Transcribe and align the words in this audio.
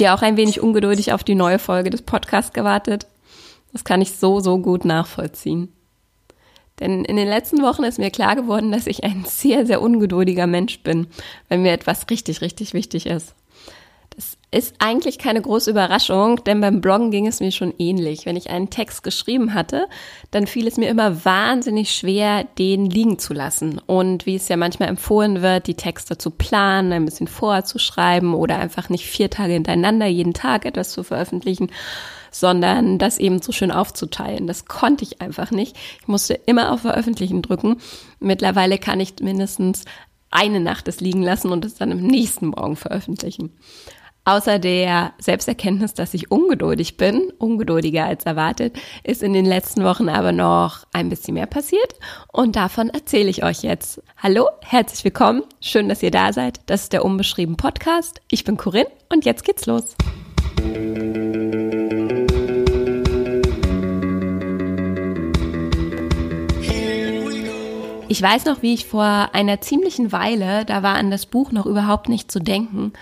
Ihr 0.00 0.14
auch 0.14 0.22
ein 0.22 0.36
wenig 0.36 0.62
ungeduldig 0.62 1.12
auf 1.12 1.24
die 1.24 1.34
neue 1.34 1.58
Folge 1.58 1.90
des 1.90 2.02
Podcasts 2.02 2.52
gewartet? 2.52 3.06
Das 3.72 3.84
kann 3.84 4.00
ich 4.00 4.12
so, 4.12 4.40
so 4.40 4.58
gut 4.58 4.84
nachvollziehen. 4.84 5.72
Denn 6.80 7.04
in 7.04 7.16
den 7.16 7.28
letzten 7.28 7.62
Wochen 7.62 7.84
ist 7.84 7.98
mir 7.98 8.10
klar 8.10 8.34
geworden, 8.34 8.72
dass 8.72 8.86
ich 8.86 9.04
ein 9.04 9.24
sehr, 9.26 9.66
sehr 9.66 9.82
ungeduldiger 9.82 10.46
Mensch 10.46 10.82
bin, 10.82 11.08
wenn 11.48 11.62
mir 11.62 11.72
etwas 11.72 12.08
richtig, 12.08 12.40
richtig 12.40 12.72
wichtig 12.72 13.06
ist. 13.06 13.34
Ist 14.52 14.74
eigentlich 14.80 15.18
keine 15.18 15.40
große 15.40 15.70
Überraschung, 15.70 16.42
denn 16.42 16.60
beim 16.60 16.80
Bloggen 16.80 17.12
ging 17.12 17.28
es 17.28 17.38
mir 17.38 17.52
schon 17.52 17.72
ähnlich. 17.78 18.26
Wenn 18.26 18.34
ich 18.34 18.50
einen 18.50 18.68
Text 18.68 19.04
geschrieben 19.04 19.54
hatte, 19.54 19.86
dann 20.32 20.48
fiel 20.48 20.66
es 20.66 20.76
mir 20.76 20.88
immer 20.88 21.24
wahnsinnig 21.24 21.94
schwer, 21.94 22.42
den 22.58 22.86
liegen 22.86 23.20
zu 23.20 23.32
lassen. 23.32 23.80
Und 23.86 24.26
wie 24.26 24.34
es 24.34 24.48
ja 24.48 24.56
manchmal 24.56 24.88
empfohlen 24.88 25.40
wird, 25.40 25.68
die 25.68 25.76
Texte 25.76 26.18
zu 26.18 26.32
planen, 26.32 26.92
ein 26.92 27.04
bisschen 27.04 27.28
vorher 27.28 27.64
zu 27.64 27.78
schreiben 27.78 28.34
oder 28.34 28.58
einfach 28.58 28.88
nicht 28.88 29.06
vier 29.06 29.30
Tage 29.30 29.52
hintereinander 29.52 30.06
jeden 30.06 30.34
Tag 30.34 30.64
etwas 30.64 30.90
zu 30.90 31.04
veröffentlichen, 31.04 31.70
sondern 32.32 32.98
das 32.98 33.18
eben 33.18 33.40
so 33.40 33.52
schön 33.52 33.70
aufzuteilen. 33.70 34.48
Das 34.48 34.64
konnte 34.64 35.04
ich 35.04 35.20
einfach 35.20 35.52
nicht. 35.52 35.76
Ich 36.00 36.08
musste 36.08 36.34
immer 36.34 36.72
auf 36.72 36.80
Veröffentlichen 36.80 37.42
drücken. 37.42 37.76
Mittlerweile 38.18 38.78
kann 38.78 38.98
ich 38.98 39.14
mindestens 39.20 39.84
eine 40.32 40.58
Nacht 40.58 40.88
es 40.88 41.00
liegen 41.00 41.22
lassen 41.22 41.52
und 41.52 41.64
es 41.64 41.74
dann 41.74 41.92
am 41.92 42.00
nächsten 42.00 42.48
Morgen 42.48 42.74
veröffentlichen. 42.74 43.52
Außer 44.30 44.60
der 44.60 45.12
Selbsterkenntnis, 45.18 45.92
dass 45.92 46.14
ich 46.14 46.30
ungeduldig 46.30 46.96
bin, 46.96 47.32
ungeduldiger 47.38 48.04
als 48.04 48.26
erwartet, 48.26 48.78
ist 49.02 49.24
in 49.24 49.32
den 49.32 49.44
letzten 49.44 49.82
Wochen 49.82 50.08
aber 50.08 50.30
noch 50.30 50.86
ein 50.92 51.08
bisschen 51.08 51.34
mehr 51.34 51.46
passiert 51.46 51.96
und 52.32 52.54
davon 52.54 52.90
erzähle 52.90 53.28
ich 53.28 53.42
euch 53.42 53.64
jetzt. 53.64 54.00
Hallo, 54.18 54.46
herzlich 54.62 55.02
willkommen, 55.02 55.42
schön, 55.60 55.88
dass 55.88 56.04
ihr 56.04 56.12
da 56.12 56.32
seid. 56.32 56.60
Das 56.66 56.82
ist 56.84 56.92
der 56.92 57.04
Unbeschrieben 57.04 57.56
Podcast. 57.56 58.20
Ich 58.30 58.44
bin 58.44 58.56
Corinne 58.56 58.86
und 59.08 59.24
jetzt 59.24 59.42
geht's 59.42 59.66
los. 59.66 59.96
Ich 68.06 68.20
weiß 68.20 68.44
noch, 68.46 68.60
wie 68.60 68.74
ich 68.74 68.86
vor 68.86 69.30
einer 69.32 69.60
ziemlichen 69.60 70.10
Weile, 70.10 70.64
da 70.64 70.82
war 70.82 70.96
an 70.96 71.12
das 71.12 71.26
Buch 71.26 71.52
noch 71.52 71.64
überhaupt 71.64 72.08
nicht 72.08 72.30
zu 72.30 72.40
denken, 72.40 72.92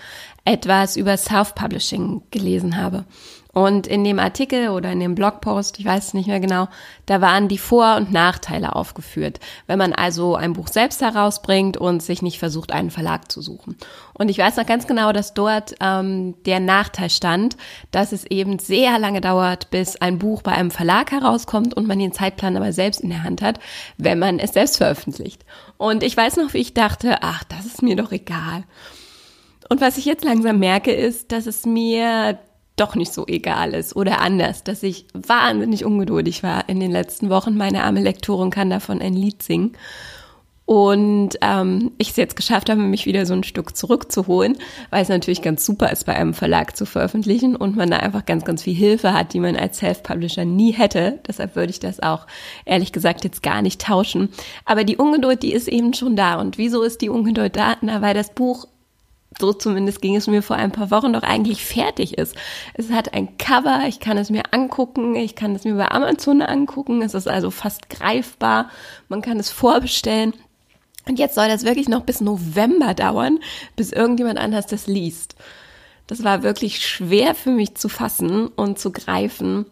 etwas 0.48 0.96
über 0.96 1.16
Self-Publishing 1.16 2.22
gelesen 2.30 2.76
habe. 2.76 3.04
Und 3.52 3.86
in 3.86 4.04
dem 4.04 4.18
Artikel 4.18 4.68
oder 4.68 4.92
in 4.92 5.00
dem 5.00 5.14
Blogpost, 5.14 5.80
ich 5.80 5.84
weiß 5.84 6.08
es 6.08 6.14
nicht 6.14 6.28
mehr 6.28 6.38
genau, 6.38 6.68
da 7.06 7.20
waren 7.20 7.48
die 7.48 7.58
Vor- 7.58 7.96
und 7.96 8.12
Nachteile 8.12 8.76
aufgeführt, 8.76 9.40
wenn 9.66 9.78
man 9.78 9.92
also 9.92 10.36
ein 10.36 10.52
Buch 10.52 10.68
selbst 10.68 11.00
herausbringt 11.00 11.76
und 11.76 12.02
sich 12.02 12.22
nicht 12.22 12.38
versucht, 12.38 12.72
einen 12.72 12.90
Verlag 12.90 13.32
zu 13.32 13.42
suchen. 13.42 13.76
Und 14.14 14.28
ich 14.28 14.38
weiß 14.38 14.56
noch 14.56 14.66
ganz 14.66 14.86
genau, 14.86 15.12
dass 15.12 15.34
dort 15.34 15.74
ähm, 15.80 16.34
der 16.44 16.60
Nachteil 16.60 17.10
stand, 17.10 17.56
dass 17.90 18.12
es 18.12 18.24
eben 18.26 18.58
sehr 18.58 18.98
lange 18.98 19.20
dauert, 19.20 19.70
bis 19.70 19.96
ein 19.96 20.18
Buch 20.18 20.42
bei 20.42 20.52
einem 20.52 20.70
Verlag 20.70 21.10
herauskommt 21.10 21.74
und 21.74 21.88
man 21.88 21.98
den 21.98 22.12
Zeitplan 22.12 22.56
aber 22.56 22.72
selbst 22.72 23.00
in 23.00 23.10
der 23.10 23.24
Hand 23.24 23.42
hat, 23.42 23.58
wenn 23.96 24.18
man 24.18 24.38
es 24.38 24.52
selbst 24.52 24.76
veröffentlicht. 24.76 25.44
Und 25.78 26.04
ich 26.04 26.16
weiß 26.16 26.36
noch, 26.36 26.54
wie 26.54 26.58
ich 26.58 26.74
dachte, 26.74 27.18
ach, 27.22 27.42
das 27.44 27.66
ist 27.66 27.82
mir 27.82 27.96
doch 27.96 28.12
egal. 28.12 28.64
Und 29.68 29.80
was 29.80 29.98
ich 29.98 30.04
jetzt 30.04 30.24
langsam 30.24 30.58
merke, 30.58 30.92
ist, 30.92 31.32
dass 31.32 31.46
es 31.46 31.66
mir 31.66 32.38
doch 32.76 32.94
nicht 32.94 33.12
so 33.12 33.26
egal 33.26 33.74
ist 33.74 33.96
oder 33.96 34.20
anders, 34.20 34.64
dass 34.64 34.82
ich 34.82 35.06
wahnsinnig 35.12 35.84
ungeduldig 35.84 36.42
war 36.42 36.68
in 36.68 36.80
den 36.80 36.90
letzten 36.90 37.28
Wochen. 37.28 37.56
Meine 37.56 37.84
arme 37.84 38.00
Lektorin 38.00 38.50
kann 38.50 38.70
davon 38.70 39.00
ein 39.00 39.14
Lied 39.14 39.42
singen. 39.42 39.72
Und 40.64 41.30
ähm, 41.40 41.92
ich 41.96 42.10
es 42.10 42.16
jetzt 42.16 42.36
geschafft 42.36 42.68
habe, 42.68 42.82
mich 42.82 43.06
wieder 43.06 43.24
so 43.24 43.32
ein 43.32 43.42
Stück 43.42 43.74
zurückzuholen, 43.74 44.58
weil 44.90 45.00
es 45.00 45.08
natürlich 45.08 45.40
ganz 45.40 45.64
super 45.64 45.90
ist, 45.90 46.04
bei 46.04 46.14
einem 46.14 46.34
Verlag 46.34 46.76
zu 46.76 46.84
veröffentlichen 46.84 47.56
und 47.56 47.74
man 47.74 47.90
da 47.90 47.96
einfach 47.96 48.26
ganz, 48.26 48.44
ganz 48.44 48.64
viel 48.64 48.74
Hilfe 48.74 49.14
hat, 49.14 49.32
die 49.32 49.40
man 49.40 49.56
als 49.56 49.78
Self-Publisher 49.78 50.44
nie 50.44 50.72
hätte. 50.72 51.20
Deshalb 51.26 51.56
würde 51.56 51.70
ich 51.70 51.80
das 51.80 52.00
auch 52.00 52.26
ehrlich 52.66 52.92
gesagt 52.92 53.24
jetzt 53.24 53.42
gar 53.42 53.62
nicht 53.62 53.80
tauschen. 53.80 54.28
Aber 54.66 54.84
die 54.84 54.98
Ungeduld, 54.98 55.42
die 55.42 55.54
ist 55.54 55.68
eben 55.68 55.94
schon 55.94 56.16
da. 56.16 56.38
Und 56.38 56.58
wieso 56.58 56.82
ist 56.82 57.00
die 57.00 57.08
Ungeduld 57.08 57.56
da? 57.56 57.76
Na, 57.80 58.02
weil 58.02 58.12
das 58.12 58.34
Buch 58.34 58.66
so 59.40 59.52
zumindest 59.52 60.02
ging 60.02 60.16
es 60.16 60.26
mir 60.26 60.42
vor 60.42 60.56
ein 60.56 60.72
paar 60.72 60.90
Wochen, 60.90 61.12
doch 61.12 61.22
eigentlich 61.22 61.64
fertig 61.64 62.18
ist. 62.18 62.34
Es 62.74 62.90
hat 62.90 63.14
ein 63.14 63.38
Cover, 63.38 63.84
ich 63.86 64.00
kann 64.00 64.18
es 64.18 64.30
mir 64.30 64.42
angucken, 64.52 65.14
ich 65.14 65.34
kann 65.34 65.54
es 65.54 65.64
mir 65.64 65.74
bei 65.74 65.90
Amazon 65.90 66.42
angucken, 66.42 67.02
es 67.02 67.14
ist 67.14 67.28
also 67.28 67.50
fast 67.50 67.88
greifbar, 67.88 68.70
man 69.08 69.22
kann 69.22 69.38
es 69.38 69.50
vorbestellen. 69.50 70.34
Und 71.06 71.18
jetzt 71.18 71.34
soll 71.34 71.48
das 71.48 71.64
wirklich 71.64 71.88
noch 71.88 72.02
bis 72.02 72.20
November 72.20 72.94
dauern, 72.94 73.38
bis 73.76 73.92
irgendjemand 73.92 74.38
anders 74.38 74.66
das 74.66 74.86
liest. 74.86 75.36
Das 76.06 76.24
war 76.24 76.42
wirklich 76.42 76.86
schwer 76.86 77.34
für 77.34 77.50
mich 77.50 77.74
zu 77.76 77.88
fassen 77.88 78.48
und 78.48 78.78
zu 78.78 78.92
greifen. 78.92 79.66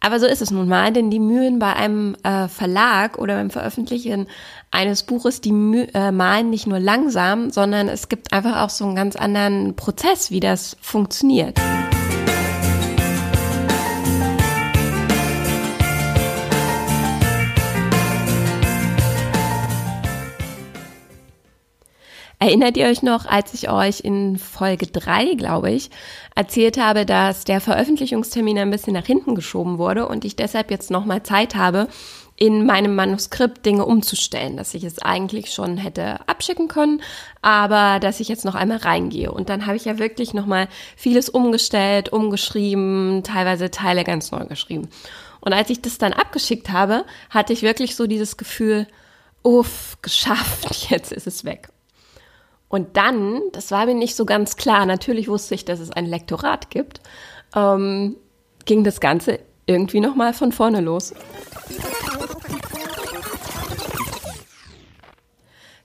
Aber 0.00 0.20
so 0.20 0.26
ist 0.26 0.42
es 0.42 0.50
nun 0.50 0.68
mal, 0.68 0.92
denn 0.92 1.10
die 1.10 1.18
Mühen 1.18 1.58
bei 1.58 1.72
einem 1.72 2.16
äh, 2.22 2.48
Verlag 2.48 3.18
oder 3.18 3.34
beim 3.36 3.50
Veröffentlichen 3.50 4.26
eines 4.70 5.02
Buches, 5.02 5.40
die 5.40 5.52
Mü 5.52 5.86
äh, 5.94 6.12
malen 6.12 6.50
nicht 6.50 6.66
nur 6.66 6.78
langsam, 6.78 7.50
sondern 7.50 7.88
es 7.88 8.08
gibt 8.08 8.32
einfach 8.32 8.62
auch 8.62 8.70
so 8.70 8.84
einen 8.84 8.94
ganz 8.94 9.16
anderen 9.16 9.74
Prozess, 9.74 10.30
wie 10.30 10.40
das 10.40 10.76
funktioniert. 10.80 11.58
Erinnert 22.38 22.76
ihr 22.76 22.86
euch 22.86 23.02
noch, 23.02 23.24
als 23.24 23.54
ich 23.54 23.70
euch 23.70 24.00
in 24.00 24.36
Folge 24.36 24.86
3, 24.86 25.34
glaube 25.36 25.70
ich, 25.70 25.88
erzählt 26.34 26.76
habe, 26.76 27.06
dass 27.06 27.44
der 27.44 27.62
Veröffentlichungstermin 27.62 28.58
ein 28.58 28.70
bisschen 28.70 28.92
nach 28.92 29.06
hinten 29.06 29.34
geschoben 29.34 29.78
wurde 29.78 30.06
und 30.06 30.24
ich 30.26 30.36
deshalb 30.36 30.70
jetzt 30.70 30.90
nochmal 30.90 31.22
Zeit 31.22 31.54
habe, 31.54 31.88
in 32.36 32.66
meinem 32.66 32.94
Manuskript 32.94 33.64
Dinge 33.64 33.86
umzustellen, 33.86 34.58
dass 34.58 34.74
ich 34.74 34.84
es 34.84 34.98
eigentlich 34.98 35.50
schon 35.54 35.78
hätte 35.78 36.28
abschicken 36.28 36.68
können, 36.68 37.00
aber 37.40 37.98
dass 38.00 38.20
ich 38.20 38.28
jetzt 38.28 38.44
noch 38.44 38.54
einmal 38.54 38.78
reingehe. 38.78 39.32
Und 39.32 39.48
dann 39.48 39.64
habe 39.64 39.76
ich 39.76 39.86
ja 39.86 39.98
wirklich 39.98 40.34
nochmal 40.34 40.68
vieles 40.96 41.30
umgestellt, 41.30 42.10
umgeschrieben, 42.10 43.22
teilweise 43.24 43.70
Teile 43.70 44.04
ganz 44.04 44.30
neu 44.30 44.44
geschrieben. 44.44 44.88
Und 45.40 45.54
als 45.54 45.70
ich 45.70 45.80
das 45.80 45.96
dann 45.96 46.12
abgeschickt 46.12 46.70
habe, 46.70 47.06
hatte 47.30 47.54
ich 47.54 47.62
wirklich 47.62 47.96
so 47.96 48.06
dieses 48.06 48.36
Gefühl, 48.36 48.86
uff, 49.42 49.96
geschafft, 50.02 50.90
jetzt 50.90 51.12
ist 51.12 51.26
es 51.26 51.44
weg. 51.44 51.70
Und 52.68 52.96
dann, 52.96 53.40
das 53.52 53.70
war 53.70 53.86
mir 53.86 53.94
nicht 53.94 54.16
so 54.16 54.24
ganz 54.24 54.56
klar, 54.56 54.86
natürlich 54.86 55.28
wusste 55.28 55.54
ich, 55.54 55.64
dass 55.64 55.80
es 55.80 55.90
ein 55.90 56.06
Lektorat 56.06 56.70
gibt, 56.70 57.00
ähm, 57.54 58.16
ging 58.64 58.82
das 58.82 59.00
Ganze 59.00 59.38
irgendwie 59.66 60.00
nochmal 60.00 60.34
von 60.34 60.52
vorne 60.52 60.80
los. 60.80 61.14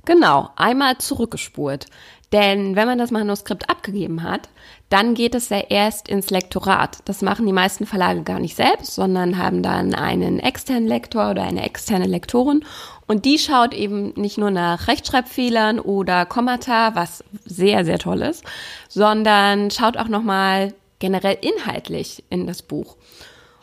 Genau, 0.05 0.49
einmal 0.55 0.97
zurückgespurt. 0.97 1.85
Denn 2.31 2.75
wenn 2.75 2.87
man 2.87 2.97
das 2.97 3.11
Manuskript 3.11 3.69
abgegeben 3.69 4.23
hat, 4.23 4.49
dann 4.91 5.13
geht 5.13 5.35
es 5.35 5.49
ja 5.49 5.59
erst 5.69 6.09
ins 6.09 6.29
Lektorat. 6.29 6.99
Das 7.05 7.21
machen 7.21 7.45
die 7.45 7.53
meisten 7.53 7.85
Verlage 7.85 8.23
gar 8.23 8.39
nicht 8.39 8.57
selbst, 8.57 8.93
sondern 8.93 9.37
haben 9.37 9.63
dann 9.63 9.95
einen 9.95 10.39
externen 10.39 10.87
Lektor 10.87 11.31
oder 11.31 11.43
eine 11.43 11.63
externe 11.63 12.07
Lektorin. 12.07 12.65
Und 13.07 13.23
die 13.23 13.39
schaut 13.39 13.73
eben 13.73 14.13
nicht 14.15 14.37
nur 14.37 14.51
nach 14.51 14.87
Rechtschreibfehlern 14.87 15.79
oder 15.79 16.25
Kommata, 16.25 16.93
was 16.93 17.23
sehr, 17.45 17.85
sehr 17.85 17.99
toll 17.99 18.21
ist, 18.21 18.43
sondern 18.89 19.71
schaut 19.71 19.95
auch 19.95 20.09
nochmal 20.09 20.73
generell 20.99 21.37
inhaltlich 21.39 22.25
in 22.29 22.45
das 22.45 22.61
Buch. 22.61 22.97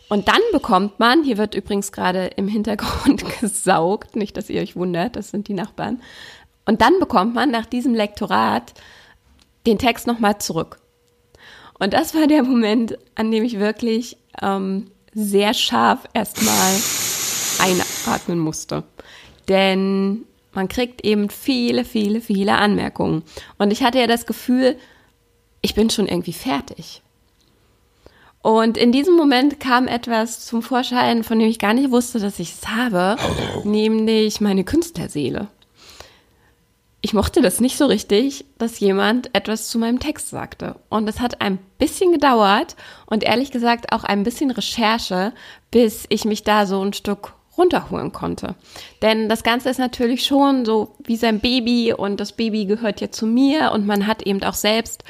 Und 0.09 0.29
dann 0.29 0.41
bekommt 0.53 0.99
man, 0.99 1.23
hier 1.23 1.37
wird 1.37 1.55
übrigens 1.55 1.93
gerade 1.93 2.29
im 2.37 2.49
Hintergrund 2.49 3.23
gesaugt, 3.41 4.17
nicht, 4.17 4.37
dass 4.39 4.49
ihr 4.49 4.63
euch 4.63 4.77
wundert, 4.77 5.17
das 5.17 5.31
sind 5.31 5.49
die 5.49 5.55
Nachbarn, 5.55 6.01
und 6.65 6.83
dann 6.83 6.99
bekommt 7.01 7.35
man 7.35 7.51
nach 7.51 7.65
diesem 7.67 7.95
Lektorat 7.95 8.75
den 9.67 9.79
Text 9.79 10.07
nochmal 10.07 10.39
zurück. 10.39 10.79
Und 11.79 11.93
das 11.93 12.15
war 12.15 12.27
der 12.27 12.43
Moment, 12.43 12.99
an 13.15 13.31
dem 13.31 13.45
ich 13.45 13.59
wirklich 13.59 14.17
ähm, 14.43 14.91
sehr 15.15 15.55
scharf 15.55 16.01
erstmal 16.13 16.75
einatmen 17.61 18.39
musste. 18.39 18.85
Denn 19.49 20.25
man 20.53 20.69
kriegt 20.69 21.05
eben 21.05 21.31
viele, 21.31 21.85
viele, 21.85 22.21
viele 22.21 22.57
Anmerkungen. 22.57 23.23
Und 23.59 23.73
ich 23.73 23.83
hatte 23.83 23.99
ja 23.99 24.07
das 24.07 24.27
Gefühl, 24.27 24.77
ich 25.63 25.75
bin 25.75 25.91
schon 25.91 26.07
irgendwie 26.07 26.33
fertig. 26.33 27.03
Und 28.43 28.77
in 28.77 28.93
diesem 28.93 29.17
Moment 29.17 29.61
kam 29.61 29.89
etwas 29.89 30.47
zum 30.47 30.63
Vorschein, 30.63 31.25
von 31.25 31.39
dem 31.39 31.49
ich 31.49 31.59
gar 31.59 31.75
nicht 31.75 31.91
wusste, 31.91 32.19
dass 32.19 32.39
ich 32.39 32.55
es 32.55 32.69
habe, 32.69 33.17
nämlich 33.65 34.41
meine 34.41 34.65
Künstlerseele 34.65 35.49
ich 37.01 37.15
mochte 37.15 37.43
das 37.43 37.61
nicht 37.61 37.77
so 37.79 37.87
richtig, 37.87 38.45
dass 38.59 38.81
jemand 38.81 39.35
etwas 39.35 39.69
zu 39.69 39.79
meinem 39.79 40.01
Text 40.01 40.31
sagte. 40.31 40.77
Und 40.89 41.09
es 41.09 41.21
hat 41.21 41.41
ein 41.41 41.59
bisschen 41.79 42.13
gedauert 42.13 42.75
und 43.07 43.23
ehrlich 43.23 43.53
gesagt 43.53 43.93
auch 43.93 44.03
ein 44.03 44.25
bisschen 44.25 44.51
Recherche, 44.51 45.33
bis 45.71 46.07
ich 46.09 46.25
mich 46.25 46.43
da 46.43 46.67
so 46.67 46.83
ein 46.83 46.93
Stück 46.93 47.35
runterholen 47.57 48.13
konnte. 48.13 48.57
Denn 49.03 49.29
das 49.29 49.43
Ganze 49.43 49.69
ist 49.69 49.79
natürlich 49.79 50.25
schon 50.25 50.65
so 50.65 50.97
wie 51.05 51.17
sein 51.17 51.41
Baby 51.41 51.93
und 51.93 52.19
das 52.19 52.33
Baby 52.33 52.67
gehört 52.67 53.01
ja 53.01 53.11
zu 53.11 53.27
mir 53.27 53.73
und 53.73 53.87
man 53.87 54.07
hat 54.07 54.23
eben 54.23 54.43
auch 54.43 54.55
selbst 54.55 55.05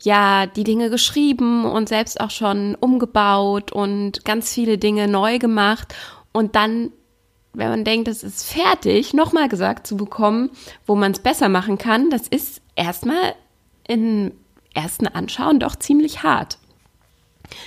ja 0.00 0.46
die 0.46 0.64
Dinge 0.64 0.90
geschrieben 0.90 1.64
und 1.64 1.88
selbst 1.88 2.20
auch 2.20 2.30
schon 2.30 2.74
umgebaut 2.74 3.72
und 3.72 4.24
ganz 4.24 4.52
viele 4.52 4.78
Dinge 4.78 5.08
neu 5.08 5.38
gemacht 5.38 5.94
und 6.32 6.56
dann 6.56 6.90
wenn 7.54 7.68
man 7.68 7.84
denkt, 7.84 8.08
es 8.08 8.22
ist 8.22 8.44
fertig, 8.44 9.12
nochmal 9.12 9.48
gesagt 9.48 9.86
zu 9.86 9.96
bekommen, 9.96 10.50
wo 10.86 10.94
man 10.94 11.12
es 11.12 11.18
besser 11.18 11.48
machen 11.48 11.78
kann, 11.78 12.10
das 12.10 12.28
ist 12.28 12.62
erstmal 12.76 13.34
im 13.86 14.32
ersten 14.74 15.06
Anschauen 15.06 15.60
doch 15.60 15.76
ziemlich 15.76 16.22
hart. 16.22 16.58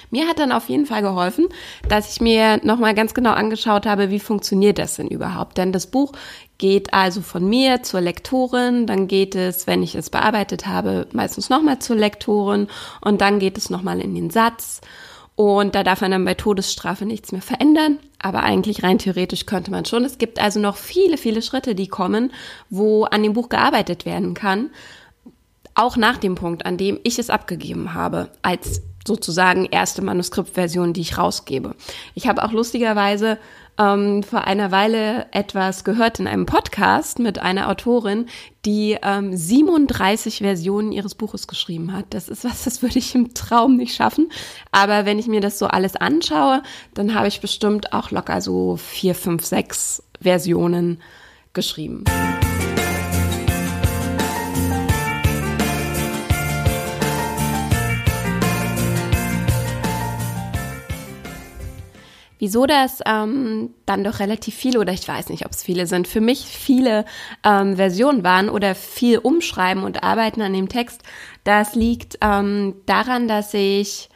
Mir 0.09 0.27
hat 0.27 0.39
dann 0.39 0.51
auf 0.51 0.69
jeden 0.69 0.87
Fall 0.87 1.03
geholfen, 1.03 1.47
dass 1.87 2.11
ich 2.11 2.21
mir 2.21 2.59
nochmal 2.63 2.95
ganz 2.95 3.13
genau 3.13 3.31
angeschaut 3.31 3.85
habe, 3.85 4.09
wie 4.09 4.19
funktioniert 4.19 4.79
das 4.79 4.95
denn 4.95 5.07
überhaupt? 5.07 5.57
Denn 5.57 5.71
das 5.71 5.87
Buch 5.87 6.13
geht 6.57 6.93
also 6.93 7.21
von 7.21 7.47
mir 7.47 7.83
zur 7.83 8.01
Lektorin, 8.01 8.87
dann 8.87 9.07
geht 9.07 9.35
es, 9.35 9.67
wenn 9.67 9.83
ich 9.83 9.93
es 9.93 10.09
bearbeitet 10.09 10.65
habe, 10.65 11.07
meistens 11.11 11.49
nochmal 11.49 11.79
zur 11.79 11.97
Lektorin 11.97 12.67
und 13.01 13.21
dann 13.21 13.39
geht 13.39 13.57
es 13.57 13.69
nochmal 13.69 14.01
in 14.01 14.15
den 14.15 14.29
Satz. 14.29 14.81
Und 15.35 15.75
da 15.75 15.83
darf 15.83 15.99
man 15.99 16.11
dann 16.11 16.23
bei 16.25 16.33
Todesstrafe 16.33 17.05
nichts 17.05 17.33
mehr 17.33 17.41
verändern. 17.41 17.99
Aber 18.25 18.41
eigentlich 18.41 18.81
rein 18.81 18.97
theoretisch 18.97 19.45
könnte 19.45 19.69
man 19.69 19.85
schon. 19.85 20.03
Es 20.03 20.17
gibt 20.17 20.39
also 20.39 20.59
noch 20.59 20.77
viele, 20.77 21.15
viele 21.15 21.43
Schritte, 21.43 21.75
die 21.75 21.85
kommen, 21.85 22.33
wo 22.71 23.03
an 23.03 23.21
dem 23.21 23.33
Buch 23.33 23.49
gearbeitet 23.49 24.03
werden 24.03 24.33
kann. 24.33 24.71
Auch 25.75 25.95
nach 25.95 26.17
dem 26.17 26.33
Punkt, 26.33 26.65
an 26.65 26.75
dem 26.75 26.99
ich 27.03 27.19
es 27.19 27.29
abgegeben 27.29 27.93
habe, 27.93 28.31
als 28.41 28.81
sozusagen 29.07 29.65
erste 29.65 30.01
Manuskriptversion, 30.01 30.93
die 30.93 31.01
ich 31.01 31.17
rausgebe. 31.17 31.75
Ich 32.13 32.27
habe 32.27 32.43
auch 32.43 32.51
lustigerweise 32.51 33.37
ähm, 33.77 34.23
vor 34.23 34.45
einer 34.45 34.71
Weile 34.71 35.27
etwas 35.31 35.83
gehört 35.83 36.19
in 36.19 36.27
einem 36.27 36.45
Podcast 36.45 37.19
mit 37.19 37.39
einer 37.39 37.69
Autorin, 37.69 38.27
die 38.65 38.97
ähm, 39.01 39.35
37 39.35 40.39
Versionen 40.39 40.91
ihres 40.91 41.15
Buches 41.15 41.47
geschrieben 41.47 41.93
hat. 41.93 42.05
Das 42.11 42.29
ist 42.29 42.45
was, 42.45 42.63
das 42.63 42.81
würde 42.81 42.99
ich 42.99 43.13
im 43.15 43.33
Traum 43.33 43.75
nicht 43.75 43.95
schaffen. 43.95 44.29
Aber 44.71 45.05
wenn 45.05 45.19
ich 45.19 45.27
mir 45.27 45.41
das 45.41 45.59
so 45.59 45.67
alles 45.67 45.95
anschaue, 45.95 46.63
dann 46.93 47.13
habe 47.13 47.27
ich 47.27 47.41
bestimmt 47.41 47.93
auch 47.93 48.11
locker 48.11 48.41
so 48.41 48.77
vier, 48.77 49.15
fünf, 49.15 49.45
sechs 49.45 50.03
Versionen 50.21 51.01
geschrieben. 51.53 52.05
Wieso 62.45 62.67
das 62.67 62.99
ähm, 63.07 63.73
dann 63.87 64.03
doch 64.03 64.19
relativ 64.19 64.53
viele 64.53 64.79
oder 64.79 64.93
ich 64.93 65.07
weiß 65.07 65.29
nicht, 65.29 65.47
ob 65.47 65.51
es 65.53 65.63
viele 65.63 65.87
sind, 65.87 66.07
für 66.07 66.21
mich 66.21 66.45
viele 66.45 67.03
ähm, 67.43 67.75
Versionen 67.75 68.23
waren 68.23 68.49
oder 68.49 68.75
viel 68.75 69.17
umschreiben 69.17 69.83
und 69.83 70.03
arbeiten 70.03 70.43
an 70.43 70.53
dem 70.53 70.69
Text, 70.69 71.01
das 71.43 71.73
liegt 71.73 72.19
ähm, 72.21 72.75
daran, 72.85 73.27
dass 73.27 73.51
ich 73.55 74.11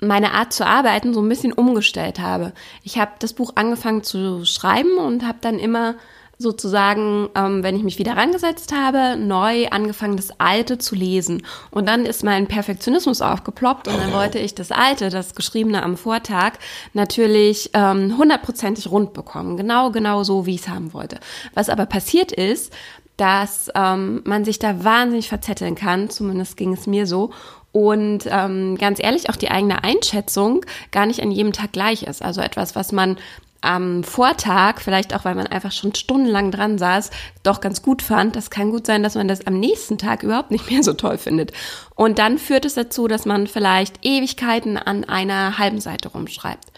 meine 0.00 0.32
Art 0.32 0.52
zu 0.52 0.66
arbeiten 0.66 1.14
so 1.14 1.22
ein 1.22 1.28
bisschen 1.28 1.52
umgestellt 1.52 2.18
habe. 2.18 2.54
Ich 2.82 2.98
habe 2.98 3.12
das 3.20 3.34
Buch 3.34 3.52
angefangen 3.54 4.02
zu 4.02 4.44
schreiben 4.44 4.98
und 4.98 5.24
habe 5.24 5.38
dann 5.40 5.60
immer 5.60 5.94
sozusagen, 6.38 7.28
ähm, 7.34 7.62
wenn 7.62 7.76
ich 7.76 7.82
mich 7.82 7.98
wieder 7.98 8.16
rangesetzt 8.16 8.72
habe, 8.74 9.16
neu 9.16 9.68
angefangen, 9.68 10.16
das 10.16 10.38
Alte 10.38 10.78
zu 10.78 10.94
lesen. 10.94 11.46
Und 11.70 11.86
dann 11.88 12.06
ist 12.06 12.24
mein 12.24 12.46
Perfektionismus 12.46 13.22
aufgeploppt 13.22 13.88
und 13.88 13.96
dann 13.96 14.12
wollte 14.12 14.38
ich 14.38 14.54
das 14.54 14.72
Alte, 14.72 15.10
das 15.10 15.34
Geschriebene 15.34 15.82
am 15.82 15.96
Vortag, 15.96 16.54
natürlich 16.92 17.70
ähm, 17.74 18.16
hundertprozentig 18.18 18.90
rund 18.90 19.12
bekommen. 19.12 19.56
Genau, 19.56 19.90
genau 19.90 20.24
so, 20.24 20.46
wie 20.46 20.54
ich 20.54 20.62
es 20.62 20.68
haben 20.68 20.92
wollte. 20.92 21.18
Was 21.54 21.68
aber 21.68 21.86
passiert 21.86 22.32
ist, 22.32 22.72
dass 23.16 23.70
ähm, 23.74 24.22
man 24.24 24.44
sich 24.44 24.58
da 24.58 24.82
wahnsinnig 24.82 25.28
verzetteln 25.28 25.76
kann, 25.76 26.10
zumindest 26.10 26.56
ging 26.56 26.72
es 26.72 26.86
mir 26.86 27.06
so, 27.06 27.30
und 27.74 28.28
ähm, 28.30 28.78
ganz 28.78 29.02
ehrlich 29.02 29.30
auch 29.30 29.36
die 29.36 29.50
eigene 29.50 29.82
Einschätzung 29.82 30.64
gar 30.92 31.06
nicht 31.06 31.20
an 31.20 31.32
jedem 31.32 31.52
Tag 31.52 31.72
gleich 31.72 32.04
ist. 32.04 32.22
Also 32.22 32.40
etwas, 32.40 32.76
was 32.76 32.92
man 32.92 33.16
am 33.64 34.04
Vortag, 34.04 34.80
vielleicht 34.80 35.14
auch 35.14 35.24
weil 35.24 35.34
man 35.34 35.46
einfach 35.46 35.72
schon 35.72 35.94
stundenlang 35.94 36.50
dran 36.50 36.78
saß, 36.78 37.10
doch 37.42 37.60
ganz 37.60 37.82
gut 37.82 38.02
fand. 38.02 38.36
Das 38.36 38.50
kann 38.50 38.70
gut 38.70 38.86
sein, 38.86 39.02
dass 39.02 39.14
man 39.14 39.28
das 39.28 39.46
am 39.46 39.58
nächsten 39.58 39.98
Tag 39.98 40.22
überhaupt 40.22 40.50
nicht 40.50 40.70
mehr 40.70 40.82
so 40.82 40.92
toll 40.92 41.18
findet. 41.18 41.52
Und 41.94 42.18
dann 42.18 42.38
führt 42.38 42.64
es 42.64 42.74
dazu, 42.74 43.08
dass 43.08 43.26
man 43.26 43.46
vielleicht 43.46 44.04
Ewigkeiten 44.04 44.76
an 44.76 45.04
einer 45.04 45.58
halben 45.58 45.80
Seite 45.80 46.08
rumschreibt. 46.08 46.72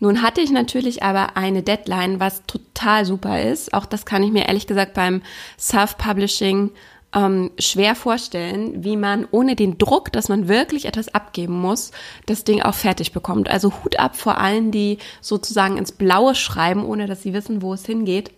Nun 0.00 0.20
hatte 0.20 0.40
ich 0.40 0.50
natürlich 0.50 1.04
aber 1.04 1.36
eine 1.36 1.62
Deadline, 1.62 2.18
was 2.18 2.42
total 2.46 3.04
super 3.04 3.40
ist. 3.40 3.72
Auch 3.72 3.86
das 3.86 4.04
kann 4.04 4.24
ich 4.24 4.32
mir 4.32 4.48
ehrlich 4.48 4.66
gesagt 4.66 4.94
beim 4.94 5.22
Self-Publishing 5.58 6.70
ähm, 7.14 7.50
schwer 7.58 7.94
vorstellen, 7.94 8.84
wie 8.84 8.96
man 8.96 9.26
ohne 9.30 9.56
den 9.56 9.78
Druck, 9.78 10.12
dass 10.12 10.28
man 10.28 10.48
wirklich 10.48 10.86
etwas 10.86 11.14
abgeben 11.14 11.60
muss, 11.60 11.90
das 12.26 12.44
Ding 12.44 12.62
auch 12.62 12.74
fertig 12.74 13.12
bekommt. 13.12 13.50
Also 13.50 13.72
Hut 13.82 13.98
ab 13.98 14.16
vor 14.16 14.38
allen, 14.38 14.70
die 14.70 14.98
sozusagen 15.20 15.76
ins 15.76 15.92
Blaue 15.92 16.34
schreiben, 16.34 16.84
ohne 16.84 17.06
dass 17.06 17.22
sie 17.22 17.34
wissen, 17.34 17.62
wo 17.62 17.74
es 17.74 17.84
hingeht. 17.84 18.30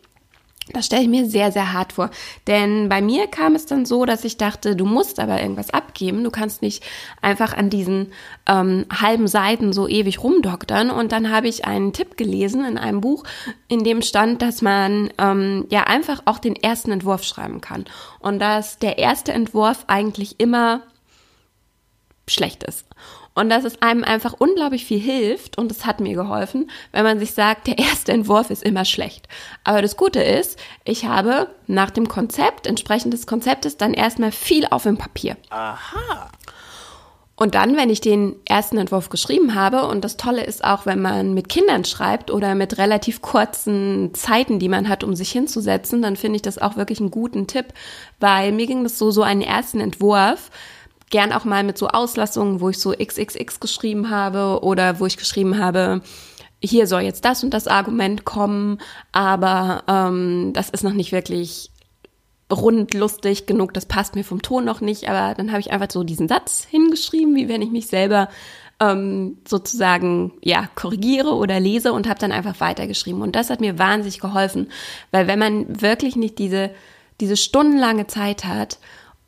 Das 0.72 0.86
stelle 0.86 1.02
ich 1.02 1.08
mir 1.08 1.26
sehr, 1.26 1.52
sehr 1.52 1.74
hart 1.74 1.92
vor. 1.92 2.10
Denn 2.46 2.88
bei 2.88 3.02
mir 3.02 3.26
kam 3.26 3.54
es 3.54 3.66
dann 3.66 3.84
so, 3.84 4.06
dass 4.06 4.24
ich 4.24 4.38
dachte, 4.38 4.74
du 4.74 4.86
musst 4.86 5.20
aber 5.20 5.40
irgendwas 5.40 5.70
abgeben. 5.70 6.24
Du 6.24 6.30
kannst 6.30 6.62
nicht 6.62 6.82
einfach 7.20 7.52
an 7.52 7.68
diesen 7.68 8.12
ähm, 8.46 8.86
halben 8.90 9.28
Seiten 9.28 9.74
so 9.74 9.86
ewig 9.86 10.22
rumdoktern. 10.22 10.90
Und 10.90 11.12
dann 11.12 11.30
habe 11.30 11.48
ich 11.48 11.66
einen 11.66 11.92
Tipp 11.92 12.16
gelesen 12.16 12.64
in 12.64 12.78
einem 12.78 13.02
Buch, 13.02 13.24
in 13.68 13.84
dem 13.84 14.00
stand, 14.00 14.40
dass 14.40 14.62
man 14.62 15.10
ähm, 15.18 15.66
ja 15.68 15.82
einfach 15.82 16.22
auch 16.24 16.38
den 16.38 16.56
ersten 16.56 16.92
Entwurf 16.92 17.24
schreiben 17.24 17.60
kann. 17.60 17.84
Und 18.18 18.38
dass 18.38 18.78
der 18.78 18.96
erste 18.96 19.32
Entwurf 19.32 19.84
eigentlich 19.86 20.40
immer 20.40 20.80
schlecht 22.26 22.64
ist. 22.64 22.86
Und 23.34 23.50
dass 23.50 23.64
es 23.64 23.82
einem 23.82 24.04
einfach 24.04 24.34
unglaublich 24.38 24.84
viel 24.84 25.00
hilft 25.00 25.58
und 25.58 25.70
es 25.72 25.84
hat 25.84 25.98
mir 25.98 26.14
geholfen, 26.14 26.70
wenn 26.92 27.02
man 27.02 27.18
sich 27.18 27.32
sagt, 27.32 27.66
der 27.66 27.78
erste 27.78 28.12
Entwurf 28.12 28.50
ist 28.50 28.62
immer 28.62 28.84
schlecht. 28.84 29.26
Aber 29.64 29.82
das 29.82 29.96
Gute 29.96 30.22
ist, 30.22 30.58
ich 30.84 31.06
habe 31.06 31.48
nach 31.66 31.90
dem 31.90 32.08
Konzept, 32.08 32.66
entsprechend 32.66 33.12
des 33.12 33.26
Konzeptes, 33.26 33.76
dann 33.76 33.92
erstmal 33.92 34.30
viel 34.30 34.66
auf 34.70 34.84
dem 34.84 34.98
Papier. 34.98 35.36
Aha. 35.50 36.30
Und 37.36 37.56
dann, 37.56 37.76
wenn 37.76 37.90
ich 37.90 38.00
den 38.00 38.36
ersten 38.44 38.78
Entwurf 38.78 39.08
geschrieben 39.08 39.56
habe, 39.56 39.88
und 39.88 40.04
das 40.04 40.16
Tolle 40.16 40.44
ist 40.44 40.62
auch, 40.62 40.86
wenn 40.86 41.02
man 41.02 41.34
mit 41.34 41.48
Kindern 41.48 41.84
schreibt 41.84 42.30
oder 42.30 42.54
mit 42.54 42.78
relativ 42.78 43.22
kurzen 43.22 44.14
Zeiten, 44.14 44.60
die 44.60 44.68
man 44.68 44.88
hat, 44.88 45.02
um 45.02 45.16
sich 45.16 45.32
hinzusetzen, 45.32 46.00
dann 46.00 46.14
finde 46.14 46.36
ich 46.36 46.42
das 46.42 46.58
auch 46.58 46.76
wirklich 46.76 47.00
einen 47.00 47.10
guten 47.10 47.48
Tipp, 47.48 47.66
weil 48.20 48.52
mir 48.52 48.68
ging 48.68 48.84
das 48.84 48.98
so, 48.98 49.10
so 49.10 49.22
einen 49.22 49.42
ersten 49.42 49.80
Entwurf, 49.80 50.52
gern 51.14 51.32
auch 51.32 51.44
mal 51.44 51.62
mit 51.62 51.78
so 51.78 51.86
Auslassungen, 51.86 52.60
wo 52.60 52.70
ich 52.70 52.80
so 52.80 52.90
XXX 52.92 53.60
geschrieben 53.60 54.10
habe 54.10 54.64
oder 54.64 54.98
wo 54.98 55.06
ich 55.06 55.16
geschrieben 55.16 55.58
habe, 55.58 56.00
hier 56.60 56.88
soll 56.88 57.02
jetzt 57.02 57.24
das 57.24 57.44
und 57.44 57.54
das 57.54 57.68
Argument 57.68 58.24
kommen, 58.24 58.78
aber 59.12 59.84
ähm, 59.86 60.50
das 60.54 60.70
ist 60.70 60.82
noch 60.82 60.92
nicht 60.92 61.12
wirklich 61.12 61.70
rund 62.52 62.94
lustig 62.94 63.46
genug, 63.46 63.72
das 63.74 63.86
passt 63.86 64.16
mir 64.16 64.24
vom 64.24 64.42
Ton 64.42 64.64
noch 64.64 64.80
nicht, 64.80 65.08
aber 65.08 65.36
dann 65.36 65.52
habe 65.52 65.60
ich 65.60 65.70
einfach 65.70 65.88
so 65.88 66.02
diesen 66.02 66.26
Satz 66.26 66.66
hingeschrieben, 66.68 67.36
wie 67.36 67.48
wenn 67.48 67.62
ich 67.62 67.70
mich 67.70 67.86
selber 67.86 68.28
ähm, 68.80 69.38
sozusagen 69.46 70.32
ja 70.42 70.68
korrigiere 70.74 71.34
oder 71.36 71.60
lese 71.60 71.92
und 71.92 72.08
habe 72.08 72.18
dann 72.18 72.32
einfach 72.32 72.58
weitergeschrieben. 72.58 73.22
Und 73.22 73.36
das 73.36 73.50
hat 73.50 73.60
mir 73.60 73.78
wahnsinnig 73.78 74.18
geholfen, 74.18 74.66
weil 75.12 75.28
wenn 75.28 75.38
man 75.38 75.80
wirklich 75.80 76.16
nicht 76.16 76.40
diese 76.40 76.72
diese 77.20 77.36
stundenlange 77.36 78.06
Zeit 78.06 78.44
hat 78.44 78.78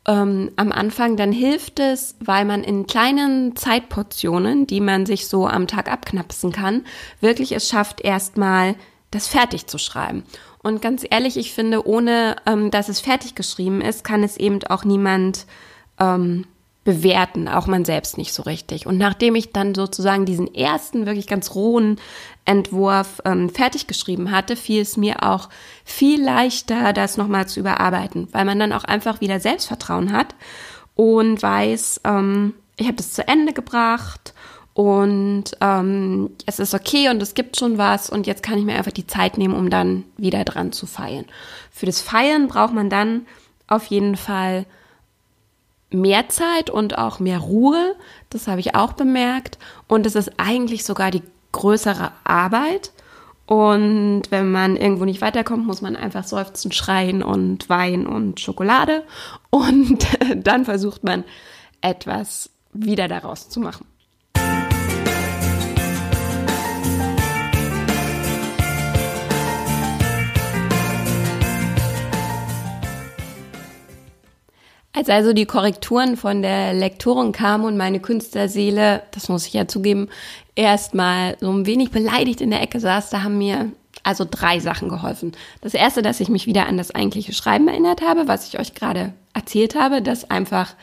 ähm, 0.07 0.51
am 0.55 0.71
Anfang, 0.71 1.17
dann 1.17 1.31
hilft 1.31 1.79
es, 1.79 2.15
weil 2.19 2.45
man 2.45 2.63
in 2.63 2.87
kleinen 2.87 3.55
Zeitportionen, 3.55 4.65
die 4.65 4.79
man 4.79 5.05
sich 5.05 5.27
so 5.27 5.47
am 5.47 5.67
Tag 5.67 5.91
abknapsen 5.91 6.51
kann, 6.51 6.85
wirklich 7.19 7.51
es 7.51 7.67
schafft, 7.67 8.01
erstmal 8.01 8.75
das 9.11 9.27
fertig 9.27 9.67
zu 9.67 9.77
schreiben. 9.77 10.23
Und 10.63 10.81
ganz 10.81 11.05
ehrlich, 11.09 11.37
ich 11.37 11.53
finde, 11.53 11.85
ohne 11.85 12.37
ähm, 12.45 12.71
dass 12.71 12.89
es 12.89 12.99
fertig 12.99 13.35
geschrieben 13.35 13.81
ist, 13.81 14.03
kann 14.03 14.23
es 14.23 14.37
eben 14.37 14.63
auch 14.65 14.83
niemand 14.83 15.45
ähm, 15.99 16.45
bewerten, 16.87 17.49
auch 17.49 17.67
man 17.67 17.83
selbst 17.83 18.17
nicht 18.17 18.31
so 18.31 18.43
richtig. 18.43 18.87
Und 18.87 18.97
nachdem 18.97 19.35
ich 19.35 19.51
dann 19.51 19.75
sozusagen 19.75 20.25
diesen 20.25 20.55
ersten 20.55 21.05
wirklich 21.05 21.27
ganz 21.27 21.53
rohen 21.53 21.99
Entwurf 22.45 23.21
ähm, 23.25 23.49
fertig 23.49 23.87
geschrieben 23.87 24.31
hatte, 24.31 24.55
fiel 24.55 24.83
es 24.83 24.95
mir 24.95 25.21
auch 25.21 25.49
viel 25.83 26.23
leichter, 26.23 26.93
das 26.93 27.17
nochmal 27.17 27.45
zu 27.45 27.59
überarbeiten, 27.59 28.29
weil 28.31 28.45
man 28.45 28.57
dann 28.57 28.71
auch 28.71 28.85
einfach 28.85 29.19
wieder 29.19 29.41
Selbstvertrauen 29.41 30.13
hat 30.13 30.33
und 30.95 31.43
weiß, 31.43 31.99
ähm, 32.05 32.53
ich 32.77 32.87
habe 32.87 32.95
das 32.95 33.11
zu 33.11 33.27
Ende 33.27 33.51
gebracht 33.51 34.33
und 34.73 35.43
ähm, 35.59 36.29
es 36.45 36.59
ist 36.59 36.73
okay 36.73 37.09
und 37.09 37.21
es 37.21 37.33
gibt 37.33 37.57
schon 37.57 37.77
was 37.77 38.09
und 38.09 38.27
jetzt 38.27 38.43
kann 38.43 38.57
ich 38.57 38.63
mir 38.63 38.75
einfach 38.75 38.93
die 38.93 39.07
Zeit 39.07 39.37
nehmen, 39.37 39.55
um 39.55 39.69
dann 39.69 40.05
wieder 40.15 40.45
dran 40.45 40.71
zu 40.71 40.85
feilen. 40.85 41.25
Für 41.69 41.85
das 41.85 41.99
Feiern 41.99 42.47
braucht 42.47 42.73
man 42.73 42.89
dann 42.89 43.25
auf 43.67 43.87
jeden 43.87 44.15
Fall 44.15 44.65
mehr 45.91 46.29
Zeit 46.29 46.69
und 46.69 46.97
auch 46.97 47.19
mehr 47.19 47.39
Ruhe. 47.39 47.95
Das 48.29 48.47
habe 48.47 48.59
ich 48.59 48.75
auch 48.75 48.93
bemerkt. 48.93 49.57
Und 49.87 50.05
es 50.05 50.15
ist 50.15 50.31
eigentlich 50.37 50.83
sogar 50.83 51.11
die 51.11 51.23
größere 51.51 52.11
Arbeit. 52.23 52.91
Und 53.45 54.23
wenn 54.29 54.51
man 54.51 54.75
irgendwo 54.75 55.05
nicht 55.05 55.21
weiterkommt, 55.21 55.65
muss 55.65 55.81
man 55.81 55.95
einfach 55.95 56.25
seufzen, 56.25 56.73
schreien 56.73 57.23
und 57.23 57.69
Wein 57.69 58.05
und 58.05 58.41
Schokolade. 58.41 59.03
Und 59.49 60.05
dann 60.35 60.65
versucht 60.65 61.03
man 61.03 61.23
etwas 61.81 62.49
wieder 62.73 63.07
daraus 63.07 63.49
zu 63.49 63.59
machen. 63.59 63.85
Als 74.97 75.09
also 75.09 75.31
die 75.31 75.45
Korrekturen 75.45 76.17
von 76.17 76.41
der 76.41 76.73
Lektorin 76.73 77.31
kamen 77.31 77.65
und 77.65 77.77
meine 77.77 77.99
Künstlerseele, 77.99 79.03
das 79.11 79.29
muss 79.29 79.45
ich 79.45 79.53
ja 79.53 79.67
zugeben, 79.67 80.09
erstmal 80.55 81.37
so 81.39 81.51
ein 81.51 81.67
wenig 81.67 81.91
beleidigt 81.91 82.41
in 82.41 82.49
der 82.49 82.63
Ecke 82.63 82.79
saß, 82.79 83.11
da 83.11 83.21
haben 83.21 83.37
mir 83.37 83.71
also 84.01 84.25
drei 84.27 84.59
Sachen 84.59 84.89
geholfen. 84.89 85.33
Das 85.61 85.75
erste, 85.75 86.01
dass 86.01 86.19
ich 86.19 86.29
mich 86.29 86.47
wieder 86.47 86.65
an 86.65 86.77
das 86.77 86.95
eigentliche 86.95 87.33
Schreiben 87.33 87.67
erinnert 87.67 88.01
habe, 88.01 88.27
was 88.27 88.47
ich 88.47 88.59
euch 88.59 88.73
gerade 88.73 89.13
erzählt 89.35 89.75
habe, 89.75 90.01
dass 90.01 90.31
einfach 90.31 90.73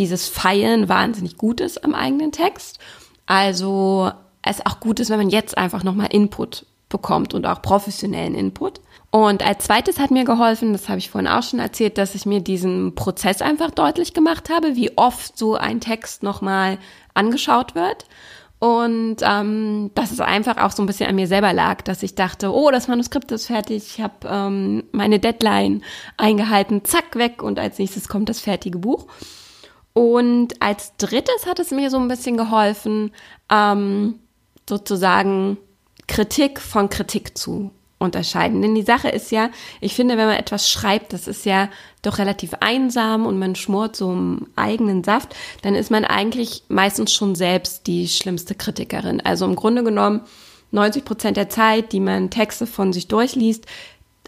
dieses 0.00 0.26
Feilen 0.26 0.88
wahnsinnig 0.88 1.36
gut 1.36 1.60
ist 1.60 1.84
am 1.84 1.94
eigenen 1.94 2.32
Text. 2.32 2.80
Also 3.26 4.10
es 4.42 4.66
auch 4.66 4.80
gut 4.80 4.98
ist, 4.98 5.10
wenn 5.10 5.18
man 5.18 5.30
jetzt 5.30 5.56
einfach 5.56 5.84
nochmal 5.84 6.08
Input 6.10 6.66
bekommt 6.88 7.32
und 7.32 7.46
auch 7.46 7.62
professionellen 7.62 8.34
Input. 8.34 8.80
Und 9.10 9.44
als 9.44 9.64
zweites 9.64 9.98
hat 9.98 10.10
mir 10.10 10.24
geholfen, 10.24 10.72
das 10.72 10.88
habe 10.88 10.98
ich 10.98 11.10
vorhin 11.10 11.28
auch 11.28 11.42
schon 11.42 11.60
erzählt, 11.60 11.96
dass 11.96 12.14
ich 12.14 12.26
mir 12.26 12.40
diesen 12.40 12.94
Prozess 12.94 13.40
einfach 13.40 13.70
deutlich 13.70 14.12
gemacht 14.12 14.50
habe, 14.50 14.76
wie 14.76 14.96
oft 14.98 15.38
so 15.38 15.54
ein 15.54 15.80
Text 15.80 16.22
nochmal 16.22 16.78
angeschaut 17.14 17.74
wird. 17.74 18.04
Und 18.58 19.18
ähm, 19.22 19.92
dass 19.94 20.10
es 20.10 20.20
einfach 20.20 20.56
auch 20.58 20.72
so 20.72 20.82
ein 20.82 20.86
bisschen 20.86 21.08
an 21.08 21.14
mir 21.14 21.28
selber 21.28 21.52
lag, 21.52 21.82
dass 21.82 22.02
ich 22.02 22.16
dachte, 22.16 22.52
oh, 22.52 22.70
das 22.70 22.88
Manuskript 22.88 23.30
ist 23.30 23.46
fertig, 23.46 23.94
ich 23.94 24.00
habe 24.02 24.26
ähm, 24.28 24.82
meine 24.90 25.20
Deadline 25.20 25.84
eingehalten, 26.16 26.84
zack, 26.84 27.14
weg 27.14 27.42
und 27.42 27.60
als 27.60 27.78
nächstes 27.78 28.08
kommt 28.08 28.28
das 28.28 28.40
fertige 28.40 28.78
Buch. 28.78 29.06
Und 29.92 30.60
als 30.60 30.96
drittes 30.96 31.46
hat 31.46 31.60
es 31.60 31.70
mir 31.70 31.88
so 31.88 31.98
ein 31.98 32.08
bisschen 32.08 32.36
geholfen, 32.36 33.12
ähm, 33.48 34.18
sozusagen 34.68 35.56
Kritik 36.08 36.60
von 36.60 36.90
Kritik 36.90 37.38
zu 37.38 37.70
unterscheiden. 37.98 38.62
Denn 38.62 38.74
die 38.74 38.82
Sache 38.82 39.08
ist 39.08 39.30
ja, 39.32 39.50
ich 39.80 39.94
finde, 39.94 40.16
wenn 40.16 40.26
man 40.26 40.36
etwas 40.36 40.70
schreibt, 40.70 41.12
das 41.12 41.26
ist 41.26 41.44
ja 41.44 41.68
doch 42.02 42.18
relativ 42.18 42.54
einsam 42.60 43.26
und 43.26 43.38
man 43.38 43.56
schmort 43.56 43.96
so 43.96 44.12
im 44.12 44.46
eigenen 44.56 45.02
Saft, 45.02 45.34
dann 45.62 45.74
ist 45.74 45.90
man 45.90 46.04
eigentlich 46.04 46.62
meistens 46.68 47.12
schon 47.12 47.34
selbst 47.34 47.86
die 47.86 48.08
schlimmste 48.08 48.54
Kritikerin. 48.54 49.20
Also 49.20 49.44
im 49.44 49.56
Grunde 49.56 49.82
genommen 49.82 50.22
90 50.70 51.04
Prozent 51.04 51.36
der 51.36 51.48
Zeit, 51.48 51.92
die 51.92 52.00
man 52.00 52.30
Texte 52.30 52.66
von 52.66 52.92
sich 52.92 53.08
durchliest, 53.08 53.66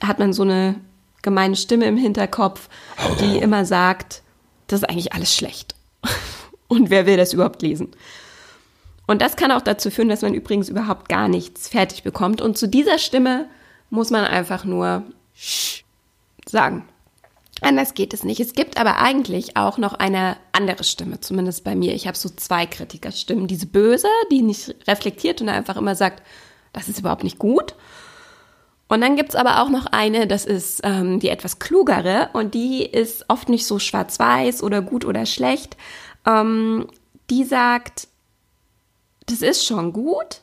hat 0.03 0.19
man 0.19 0.33
so 0.33 0.43
eine 0.43 0.77
gemeine 1.23 1.57
Stimme 1.57 1.85
im 1.85 1.97
Hinterkopf, 1.97 2.69
die 3.21 3.39
immer 3.39 3.65
sagt, 3.65 4.23
das 4.67 4.81
ist 4.81 4.89
eigentlich 4.89 5.12
alles 5.12 5.35
schlecht. 5.35 5.75
Und 6.69 6.91
wer 6.91 7.07
will 7.07 7.17
das 7.17 7.33
überhaupt 7.33 7.62
lesen? 7.62 7.89
Und 9.07 9.23
das 9.23 9.37
kann 9.37 9.50
auch 9.50 9.61
dazu 9.61 9.91
führen, 9.91 10.09
dass 10.09 10.23
man 10.23 10.35
übrigens 10.35 10.69
überhaupt 10.69 11.09
gar 11.09 11.29
nichts 11.29 11.69
fertig 11.69 12.05
bekommt. 12.05 12.41
Und 12.41 12.57
zu 12.57 12.69
dieser 12.69 12.99
Stimme 12.99 13.49
muss 13.90 14.11
man 14.11 14.25
einfach 14.25 14.64
nur 14.64 15.04
sagen. 16.47 16.88
Anders 17.61 17.92
geht 17.92 18.14
es 18.14 18.25
nicht. 18.25 18.40
Es 18.40 18.54
gibt 18.54 18.80
aber 18.80 18.99
eigentlich 18.99 19.56
auch 19.56 19.76
noch 19.76 19.92
eine 19.92 20.38
andere 20.52 20.82
Stimme, 20.82 21.20
zumindest 21.20 21.62
bei 21.62 21.75
mir. 21.75 21.94
Ich 21.94 22.06
habe 22.06 22.16
so 22.16 22.30
zwei 22.30 22.64
Kritikerstimmen. 22.64 23.49
Diese 23.49 23.66
böse, 23.66 24.09
die 24.30 24.40
nicht 24.40 24.75
reflektiert 24.88 25.42
und 25.42 25.50
einfach 25.50 25.76
immer 25.76 25.94
sagt, 25.94 26.23
das 26.73 26.88
ist 26.88 27.00
überhaupt 27.00 27.25
nicht 27.25 27.38
gut. 27.38 27.75
Und 28.88 29.02
dann 29.02 29.14
gibt's 29.14 29.37
aber 29.37 29.62
auch 29.62 29.68
noch 29.68 29.87
eine, 29.87 30.26
das 30.26 30.47
ist 30.47 30.80
ähm, 30.82 31.20
die 31.20 31.28
etwas 31.28 31.59
klugere 31.59 32.30
und 32.32 32.54
die 32.54 32.85
ist 32.85 33.25
oft 33.28 33.49
nicht 33.49 33.66
so 33.66 33.78
schwarz-weiß 33.78 34.62
oder 34.62 34.82
gut 34.82 35.04
oder 35.04 35.26
schlecht. 35.26 35.76
Ähm, 36.26 36.88
die 37.28 37.44
sagt, 37.44 38.09
das 39.26 39.42
ist 39.42 39.64
schon 39.64 39.92
gut, 39.92 40.40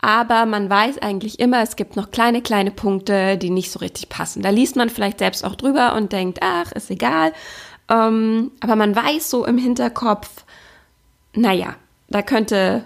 aber 0.00 0.46
man 0.46 0.70
weiß 0.70 0.98
eigentlich 0.98 1.40
immer, 1.40 1.62
es 1.62 1.74
gibt 1.74 1.96
noch 1.96 2.10
kleine, 2.10 2.40
kleine 2.40 2.70
Punkte, 2.70 3.36
die 3.36 3.50
nicht 3.50 3.72
so 3.72 3.80
richtig 3.80 4.08
passen. 4.08 4.42
Da 4.42 4.50
liest 4.50 4.76
man 4.76 4.90
vielleicht 4.90 5.18
selbst 5.18 5.44
auch 5.44 5.56
drüber 5.56 5.94
und 5.96 6.12
denkt, 6.12 6.38
ach, 6.40 6.70
ist 6.72 6.90
egal. 6.90 7.32
Ähm, 7.90 8.52
aber 8.60 8.76
man 8.76 8.94
weiß 8.94 9.28
so 9.28 9.44
im 9.44 9.58
Hinterkopf, 9.58 10.44
naja, 11.34 11.74
da 12.08 12.22
könnte, 12.22 12.84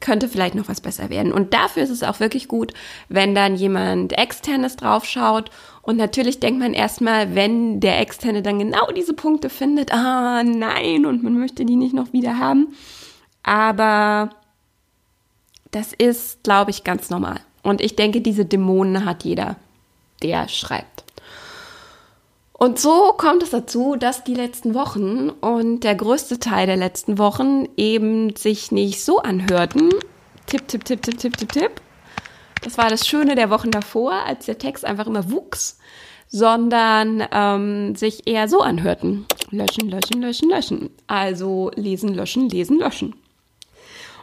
könnte 0.00 0.28
vielleicht 0.28 0.54
noch 0.54 0.68
was 0.68 0.82
besser 0.82 1.08
werden. 1.08 1.32
Und 1.32 1.54
dafür 1.54 1.82
ist 1.82 1.90
es 1.90 2.02
auch 2.02 2.20
wirklich 2.20 2.46
gut, 2.46 2.74
wenn 3.08 3.34
dann 3.34 3.56
jemand 3.56 4.12
externes 4.18 4.76
draufschaut. 4.76 5.50
Und 5.80 5.96
natürlich 5.96 6.40
denkt 6.40 6.60
man 6.60 6.74
erstmal, 6.74 7.34
wenn 7.34 7.80
der 7.80 8.00
Externe 8.00 8.42
dann 8.42 8.58
genau 8.58 8.86
diese 8.94 9.14
Punkte 9.14 9.48
findet, 9.48 9.94
ah, 9.94 10.42
nein, 10.42 11.06
und 11.06 11.22
man 11.22 11.38
möchte 11.38 11.64
die 11.64 11.76
nicht 11.76 11.94
noch 11.94 12.12
wieder 12.12 12.38
haben. 12.38 12.74
Aber 13.42 14.30
das 15.70 15.92
ist, 15.92 16.42
glaube 16.42 16.70
ich, 16.70 16.84
ganz 16.84 17.10
normal. 17.10 17.40
Und 17.62 17.80
ich 17.80 17.96
denke, 17.96 18.20
diese 18.20 18.44
Dämonen 18.44 19.04
hat 19.04 19.24
jeder, 19.24 19.56
der 20.22 20.48
schreibt. 20.48 21.04
Und 22.52 22.78
so 22.78 23.14
kommt 23.16 23.42
es 23.42 23.50
dazu, 23.50 23.96
dass 23.96 24.22
die 24.22 24.34
letzten 24.34 24.74
Wochen 24.74 25.30
und 25.30 25.80
der 25.80 25.94
größte 25.94 26.38
Teil 26.38 26.66
der 26.66 26.76
letzten 26.76 27.16
Wochen 27.16 27.66
eben 27.78 28.36
sich 28.36 28.70
nicht 28.70 29.02
so 29.02 29.18
anhörten. 29.18 29.88
Tipp, 30.46 30.68
tipp, 30.68 30.84
tipp, 30.84 31.00
tipp, 31.00 31.16
tipp, 31.16 31.36
tipp, 31.38 31.52
tipp. 31.52 31.80
Das 32.62 32.76
war 32.76 32.90
das 32.90 33.06
Schöne 33.06 33.34
der 33.34 33.48
Wochen 33.48 33.70
davor, 33.70 34.12
als 34.26 34.44
der 34.44 34.58
Text 34.58 34.84
einfach 34.84 35.06
immer 35.06 35.30
wuchs, 35.30 35.78
sondern 36.28 37.26
ähm, 37.32 37.94
sich 37.96 38.26
eher 38.26 38.46
so 38.46 38.60
anhörten. 38.60 39.24
Löschen, 39.50 39.88
löschen, 39.88 40.20
löschen, 40.20 40.50
löschen. 40.50 40.90
Also 41.06 41.70
lesen, 41.76 42.12
löschen, 42.12 42.50
lesen, 42.50 42.78
löschen. 42.78 43.14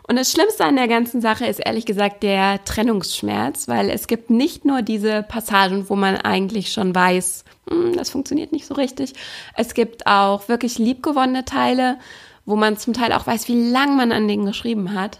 Und 0.08 0.16
das 0.16 0.32
Schlimmste 0.32 0.64
an 0.64 0.78
der 0.78 0.88
ganzen 0.88 1.20
Sache 1.20 1.46
ist 1.46 1.60
ehrlich 1.60 1.86
gesagt 1.86 2.24
der 2.24 2.64
Trennungsschmerz, 2.64 3.68
weil 3.68 3.90
es 3.90 4.08
gibt 4.08 4.30
nicht 4.30 4.64
nur 4.64 4.82
diese 4.82 5.22
Passagen, 5.22 5.90
wo 5.90 5.98
man 5.98 6.16
eigentlich 6.16 6.72
schon 6.72 6.96
weiß, 6.96 7.44
hm, 7.70 7.94
das 7.98 8.10
funktioniert 8.10 8.54
nicht 8.54 8.66
so 8.66 8.74
richtig. 8.76 9.14
Es 9.56 9.74
gibt 9.74 10.08
auch 10.08 10.48
wirklich 10.48 10.78
liebgewonnene 10.78 11.44
Teile, 11.44 11.98
wo 12.46 12.56
man 12.56 12.78
zum 12.78 12.94
Teil 12.94 13.12
auch 13.12 13.28
weiß, 13.28 13.50
wie 13.50 13.70
lang 13.70 13.98
man 13.98 14.14
an 14.14 14.30
denen 14.30 14.46
geschrieben 14.46 14.94
hat. 14.94 15.20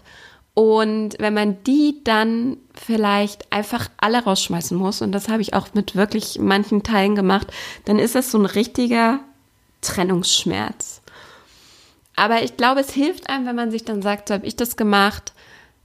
Und 0.54 1.16
wenn 1.18 1.34
man 1.34 1.62
die 1.64 2.00
dann 2.02 2.56
vielleicht 2.74 3.52
einfach 3.52 3.90
alle 3.98 4.24
rausschmeißen 4.24 4.76
muss, 4.76 5.02
und 5.02 5.12
das 5.12 5.28
habe 5.28 5.42
ich 5.42 5.52
auch 5.52 5.68
mit 5.74 5.94
wirklich 5.94 6.38
manchen 6.40 6.82
Teilen 6.82 7.14
gemacht, 7.14 7.48
dann 7.84 7.98
ist 7.98 8.14
das 8.14 8.30
so 8.30 8.38
ein 8.38 8.46
richtiger 8.46 9.20
Trennungsschmerz. 9.82 11.02
Aber 12.18 12.42
ich 12.42 12.56
glaube, 12.56 12.80
es 12.80 12.90
hilft 12.90 13.28
einem, 13.28 13.46
wenn 13.46 13.54
man 13.54 13.70
sich 13.70 13.84
dann 13.84 14.02
sagt, 14.02 14.28
so 14.28 14.34
habe 14.34 14.46
ich 14.46 14.56
das 14.56 14.76
gemacht. 14.76 15.32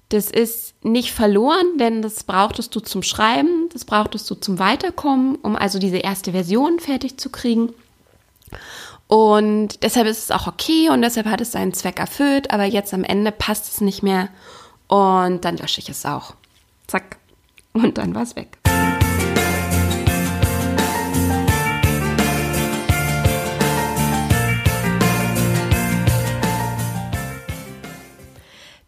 Das 0.09 0.31
ist 0.31 0.73
nicht 0.83 1.11
verloren, 1.11 1.77
denn 1.77 2.01
das 2.01 2.23
brauchtest 2.23 2.75
du 2.75 2.79
zum 2.79 3.03
Schreiben, 3.03 3.69
das 3.71 3.85
brauchtest 3.85 4.29
du 4.29 4.35
zum 4.35 4.59
Weiterkommen, 4.59 5.35
um 5.35 5.55
also 5.55 5.79
diese 5.79 5.97
erste 5.97 6.31
Version 6.31 6.79
fertig 6.79 7.17
zu 7.17 7.29
kriegen. 7.29 7.73
Und 9.07 9.83
deshalb 9.83 10.07
ist 10.07 10.23
es 10.23 10.31
auch 10.31 10.47
okay 10.47 10.89
und 10.89 11.01
deshalb 11.03 11.27
hat 11.27 11.41
es 11.41 11.51
seinen 11.51 11.73
Zweck 11.73 11.99
erfüllt, 11.99 12.51
aber 12.51 12.65
jetzt 12.65 12.93
am 12.93 13.03
Ende 13.03 13.31
passt 13.31 13.71
es 13.71 13.81
nicht 13.81 14.01
mehr 14.01 14.29
und 14.87 15.45
dann 15.45 15.57
lösche 15.57 15.81
ich 15.81 15.89
es 15.89 16.05
auch. 16.05 16.33
Zack. 16.87 17.17
Und 17.73 17.97
dann 17.97 18.13
war 18.13 18.23
es 18.23 18.35
weg. 18.35 18.57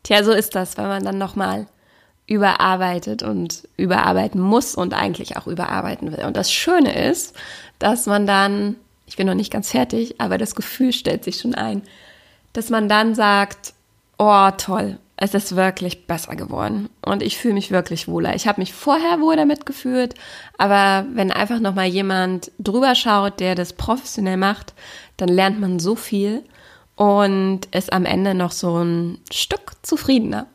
Tja, 0.06 0.24
so 0.24 0.32
ist 0.32 0.54
das, 0.54 0.78
wenn 0.78 0.86
man 0.86 1.04
dann 1.04 1.18
nochmal 1.18 1.66
überarbeitet 2.28 3.24
und 3.24 3.68
überarbeiten 3.76 4.40
muss 4.40 4.76
und 4.76 4.94
eigentlich 4.94 5.36
auch 5.36 5.48
überarbeiten 5.48 6.12
will. 6.12 6.26
Und 6.26 6.38
das 6.38 6.54
Schöne 6.54 7.10
ist, 7.10 7.36
dass 7.80 8.06
man 8.06 8.28
dann, 8.28 8.76
ich 9.08 9.18
bin 9.18 9.26
noch 9.26 9.34
nicht 9.34 9.52
ganz 9.52 9.72
fertig, 9.72 10.22
aber 10.22 10.38
das 10.38 10.54
Gefühl 10.54 10.94
stellt 10.94 11.24
sich 11.24 11.40
schon 11.40 11.56
ein, 11.56 11.82
dass 12.54 12.70
man 12.70 12.88
dann 12.88 13.16
sagt, 13.16 13.74
oh 14.20 14.52
toll, 14.56 15.00
es 15.18 15.34
ist 15.34 15.56
wirklich 15.56 16.06
besser 16.06 16.36
geworden 16.36 16.90
und 17.04 17.24
ich 17.24 17.40
fühle 17.40 17.56
mich 17.56 17.72
wirklich 17.72 18.08
wohler. 18.08 18.36
Ich 18.36 18.48
habe 18.48 18.62
mich 18.62 18.74
vorher 18.74 19.22
wohl 19.22 19.36
damit 19.36 19.66
gefühlt, 19.66 20.14
aber 20.60 21.08
wenn 21.14 21.32
einfach 21.32 21.60
noch 21.60 21.74
mal 21.74 21.88
jemand 21.88 22.52
drüber 22.60 22.94
schaut, 22.94 23.40
der 23.40 23.56
das 23.56 23.74
professionell 23.74 24.38
macht, 24.38 24.76
dann 25.18 25.30
lernt 25.30 25.60
man 25.60 25.80
so 25.80 25.96
viel 25.96 26.44
und 26.96 27.62
ist 27.72 27.92
am 27.94 28.06
Ende 28.06 28.34
noch 28.34 28.52
so 28.52 28.78
ein 28.84 29.20
Stück 29.32 29.74
zufriedener. 29.82 30.48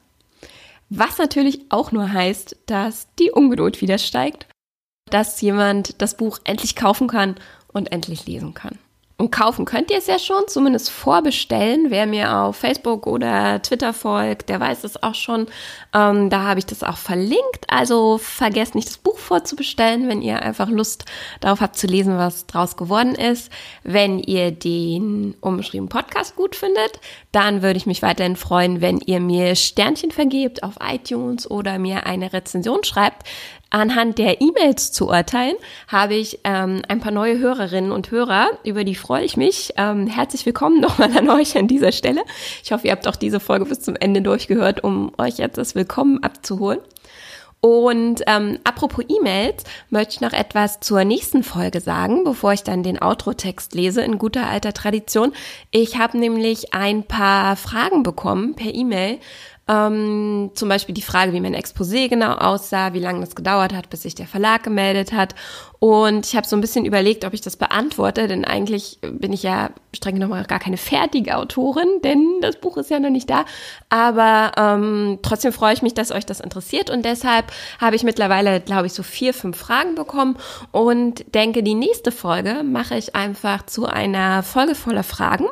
Was 0.88 1.18
natürlich 1.18 1.60
auch 1.68 1.92
nur 1.92 2.12
heißt, 2.12 2.56
dass 2.66 3.08
die 3.18 3.30
Ungeduld 3.30 3.80
wieder 3.80 3.98
steigt, 3.98 4.46
dass 5.10 5.40
jemand 5.40 6.00
das 6.02 6.16
Buch 6.16 6.38
endlich 6.44 6.74
kaufen 6.74 7.08
kann 7.08 7.36
und 7.68 7.92
endlich 7.92 8.26
lesen 8.26 8.54
kann. 8.54 8.78
Und 9.20 9.30
kaufen 9.30 9.66
könnt 9.66 9.90
ihr 9.90 9.98
es 9.98 10.06
ja 10.06 10.18
schon, 10.18 10.48
zumindest 10.48 10.88
vorbestellen. 10.88 11.90
Wer 11.90 12.06
mir 12.06 12.34
auf 12.34 12.56
Facebook 12.56 13.06
oder 13.06 13.60
Twitter 13.60 13.92
folgt, 13.92 14.48
der 14.48 14.60
weiß 14.60 14.82
es 14.84 15.02
auch 15.02 15.14
schon. 15.14 15.46
Ähm, 15.92 16.30
da 16.30 16.44
habe 16.44 16.58
ich 16.58 16.64
das 16.64 16.82
auch 16.82 16.96
verlinkt. 16.96 17.66
Also 17.68 18.16
vergesst 18.16 18.74
nicht, 18.74 18.88
das 18.88 18.96
Buch 18.96 19.18
vorzubestellen, 19.18 20.08
wenn 20.08 20.22
ihr 20.22 20.40
einfach 20.40 20.70
Lust 20.70 21.04
darauf 21.40 21.60
habt 21.60 21.76
zu 21.76 21.86
lesen, 21.86 22.16
was 22.16 22.46
draus 22.46 22.78
geworden 22.78 23.14
ist. 23.14 23.52
Wenn 23.82 24.20
ihr 24.20 24.52
den 24.52 25.34
umgeschriebenen 25.42 25.90
Podcast 25.90 26.34
gut 26.34 26.56
findet, 26.56 26.98
dann 27.30 27.60
würde 27.60 27.76
ich 27.76 27.84
mich 27.84 28.00
weiterhin 28.00 28.36
freuen, 28.36 28.80
wenn 28.80 29.00
ihr 29.00 29.20
mir 29.20 29.54
Sternchen 29.54 30.12
vergebt 30.12 30.62
auf 30.62 30.76
iTunes 30.80 31.50
oder 31.50 31.78
mir 31.78 32.06
eine 32.06 32.32
Rezension 32.32 32.84
schreibt. 32.84 33.26
Anhand 33.72 34.18
der 34.18 34.40
E-Mails 34.40 34.90
zu 34.90 35.08
urteilen, 35.08 35.54
habe 35.86 36.14
ich 36.14 36.40
ähm, 36.42 36.82
ein 36.88 36.98
paar 36.98 37.12
neue 37.12 37.38
Hörerinnen 37.38 37.92
und 37.92 38.10
Hörer, 38.10 38.48
über 38.64 38.82
die 38.82 38.96
freue 38.96 39.24
ich 39.24 39.36
mich. 39.36 39.72
Ähm, 39.76 40.08
herzlich 40.08 40.44
willkommen 40.44 40.80
nochmal 40.80 41.16
an 41.16 41.30
euch 41.30 41.56
an 41.56 41.68
dieser 41.68 41.92
Stelle. 41.92 42.22
Ich 42.64 42.72
hoffe, 42.72 42.88
ihr 42.88 42.92
habt 42.92 43.06
auch 43.06 43.14
diese 43.14 43.38
Folge 43.38 43.66
bis 43.66 43.78
zum 43.78 43.94
Ende 43.94 44.22
durchgehört, 44.22 44.82
um 44.82 45.12
euch 45.18 45.38
jetzt 45.38 45.56
das 45.56 45.76
Willkommen 45.76 46.20
abzuholen. 46.20 46.80
Und 47.60 48.22
ähm, 48.26 48.58
apropos 48.64 49.04
E-Mails, 49.06 49.64
möchte 49.90 50.14
ich 50.14 50.20
noch 50.20 50.32
etwas 50.32 50.80
zur 50.80 51.04
nächsten 51.04 51.42
Folge 51.42 51.80
sagen, 51.80 52.24
bevor 52.24 52.54
ich 52.54 52.64
dann 52.64 52.82
den 52.82 53.00
Outro-Text 53.00 53.74
lese, 53.74 54.00
in 54.00 54.18
guter 54.18 54.48
alter 54.48 54.72
Tradition. 54.72 55.32
Ich 55.70 55.98
habe 55.98 56.18
nämlich 56.18 56.72
ein 56.72 57.04
paar 57.04 57.56
Fragen 57.56 58.02
bekommen 58.02 58.54
per 58.56 58.74
E-Mail 58.74 59.18
ähm, 59.70 60.50
zum 60.54 60.68
Beispiel 60.68 60.94
die 60.94 61.02
Frage, 61.02 61.32
wie 61.32 61.40
mein 61.40 61.54
Exposé 61.54 62.08
genau 62.08 62.32
aussah, 62.32 62.92
wie 62.92 62.98
lange 62.98 63.20
das 63.20 63.36
gedauert 63.36 63.72
hat, 63.72 63.88
bis 63.88 64.02
sich 64.02 64.16
der 64.16 64.26
Verlag 64.26 64.64
gemeldet 64.64 65.12
hat. 65.12 65.36
Und 65.78 66.26
ich 66.26 66.36
habe 66.36 66.46
so 66.46 66.56
ein 66.56 66.60
bisschen 66.60 66.84
überlegt, 66.84 67.24
ob 67.24 67.32
ich 67.32 67.40
das 67.40 67.56
beantworte, 67.56 68.28
denn 68.28 68.44
eigentlich 68.44 68.98
bin 69.00 69.32
ich 69.32 69.42
ja 69.42 69.70
streng 69.94 70.16
genommen 70.16 70.44
gar 70.46 70.58
keine 70.58 70.76
fertige 70.76 71.36
Autorin, 71.36 71.88
denn 72.04 72.40
das 72.42 72.56
Buch 72.56 72.76
ist 72.76 72.90
ja 72.90 72.98
noch 72.98 73.10
nicht 73.10 73.30
da. 73.30 73.44
Aber 73.88 74.52
ähm, 74.58 75.20
trotzdem 75.22 75.52
freue 75.52 75.72
ich 75.72 75.82
mich, 75.82 75.94
dass 75.94 76.10
euch 76.10 76.26
das 76.26 76.40
interessiert 76.40 76.90
und 76.90 77.04
deshalb 77.04 77.46
habe 77.80 77.96
ich 77.96 78.02
mittlerweile, 78.02 78.60
glaube 78.60 78.86
ich, 78.86 78.92
so 78.92 79.02
vier, 79.02 79.32
fünf 79.32 79.56
Fragen 79.56 79.94
bekommen 79.94 80.36
und 80.72 81.34
denke, 81.34 81.62
die 81.62 81.74
nächste 81.74 82.12
Folge 82.12 82.62
mache 82.64 82.96
ich 82.96 83.14
einfach 83.14 83.64
zu 83.64 83.86
einer 83.86 84.42
Folge 84.42 84.74
voller 84.74 85.04
Fragen 85.04 85.46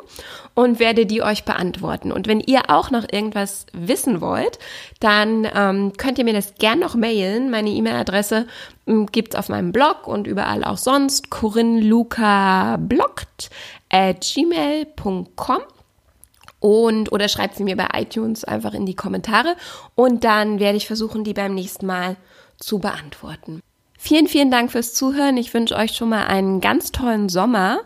und 0.59 0.77
werde 0.77 1.05
die 1.05 1.21
euch 1.21 1.45
beantworten. 1.45 2.11
Und 2.11 2.27
wenn 2.27 2.41
ihr 2.41 2.69
auch 2.69 2.91
noch 2.91 3.05
irgendwas 3.09 3.65
wissen 3.71 4.19
wollt, 4.19 4.59
dann 4.99 5.47
ähm, 5.55 5.93
könnt 5.95 6.17
ihr 6.17 6.25
mir 6.25 6.33
das 6.33 6.55
gern 6.55 6.79
noch 6.79 6.95
mailen. 6.95 7.49
Meine 7.49 7.69
E-Mail-Adresse 7.69 8.45
ähm, 8.85 9.05
gibt's 9.05 9.37
auf 9.37 9.47
meinem 9.47 9.71
Blog 9.71 10.05
und 10.05 10.27
überall 10.27 10.65
auch 10.65 10.75
sonst. 10.75 11.29
corinlucabloggt 11.29 13.49
at 13.89 14.19
gmail.com 14.19 15.59
und 16.59 17.13
oder 17.13 17.29
schreibt 17.29 17.55
sie 17.55 17.63
mir 17.63 17.77
bei 17.77 17.87
iTunes 17.93 18.43
einfach 18.43 18.73
in 18.73 18.85
die 18.85 18.97
Kommentare 18.97 19.55
und 19.95 20.25
dann 20.25 20.59
werde 20.59 20.75
ich 20.75 20.87
versuchen, 20.87 21.23
die 21.23 21.33
beim 21.33 21.55
nächsten 21.55 21.85
Mal 21.85 22.17
zu 22.57 22.79
beantworten. 22.79 23.61
Vielen, 23.97 24.27
vielen 24.27 24.51
Dank 24.51 24.73
fürs 24.73 24.93
Zuhören. 24.93 25.37
Ich 25.37 25.53
wünsche 25.53 25.77
euch 25.77 25.93
schon 25.93 26.09
mal 26.09 26.25
einen 26.25 26.59
ganz 26.59 26.91
tollen 26.91 27.29
Sommer, 27.29 27.79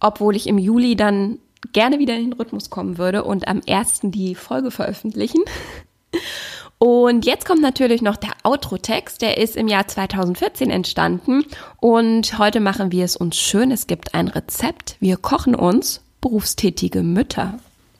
obwohl 0.00 0.34
ich 0.34 0.46
im 0.46 0.56
Juli 0.56 0.96
dann 0.96 1.40
gerne 1.72 1.98
wieder 1.98 2.14
in 2.14 2.30
den 2.30 2.32
Rhythmus 2.32 2.70
kommen 2.70 2.98
würde 2.98 3.24
und 3.24 3.48
am 3.48 3.60
ersten 3.66 4.10
die 4.10 4.34
Folge 4.34 4.70
veröffentlichen. 4.70 5.42
Und 6.78 7.24
jetzt 7.24 7.46
kommt 7.46 7.62
natürlich 7.62 8.02
noch 8.02 8.16
der 8.16 8.32
Outro-Text, 8.42 9.22
der 9.22 9.38
ist 9.38 9.56
im 9.56 9.66
Jahr 9.66 9.88
2014 9.88 10.70
entstanden 10.70 11.44
und 11.80 12.38
heute 12.38 12.60
machen 12.60 12.92
wir 12.92 13.04
es 13.04 13.16
uns 13.16 13.36
schön. 13.36 13.70
Es 13.70 13.86
gibt 13.86 14.14
ein 14.14 14.28
Rezept. 14.28 14.96
Wir 15.00 15.16
kochen 15.16 15.54
uns 15.54 16.02
berufstätige 16.20 17.02
Mütter. 17.02 17.58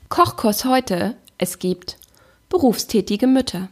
Kochkurs 0.08 0.66
heute. 0.66 1.16
Es 1.38 1.58
gibt 1.58 1.96
berufstätige 2.48 3.26
Mütter. 3.26 3.68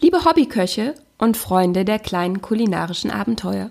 Liebe 0.00 0.24
Hobbyköche 0.24 0.94
und 1.18 1.36
Freunde 1.36 1.84
der 1.84 1.98
kleinen 1.98 2.42
kulinarischen 2.42 3.10
Abenteuer. 3.10 3.70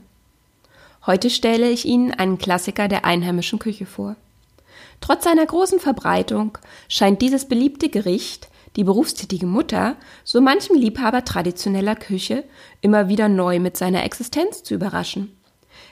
Heute 1.06 1.30
stelle 1.30 1.69
ich 1.69 1.86
Ihnen 1.86 2.12
einen 2.12 2.38
Klassiker 2.38 2.88
der 2.88 3.04
einheimischen 3.04 3.60
Küche 3.60 3.86
vor. 3.86 4.15
Trotz 5.01 5.23
seiner 5.23 5.45
großen 5.45 5.79
Verbreitung 5.79 6.58
scheint 6.88 7.21
dieses 7.21 7.45
beliebte 7.45 7.89
Gericht, 7.89 8.49
die 8.75 8.84
berufstätige 8.84 9.45
Mutter, 9.45 9.95
so 10.23 10.41
manchem 10.41 10.75
Liebhaber 10.75 11.25
traditioneller 11.25 11.95
Küche 11.95 12.43
immer 12.82 13.08
wieder 13.08 13.29
neu 13.29 13.60
mit 13.60 13.77
seiner 13.77 14.03
Existenz 14.03 14.63
zu 14.63 14.73
überraschen. 14.73 15.38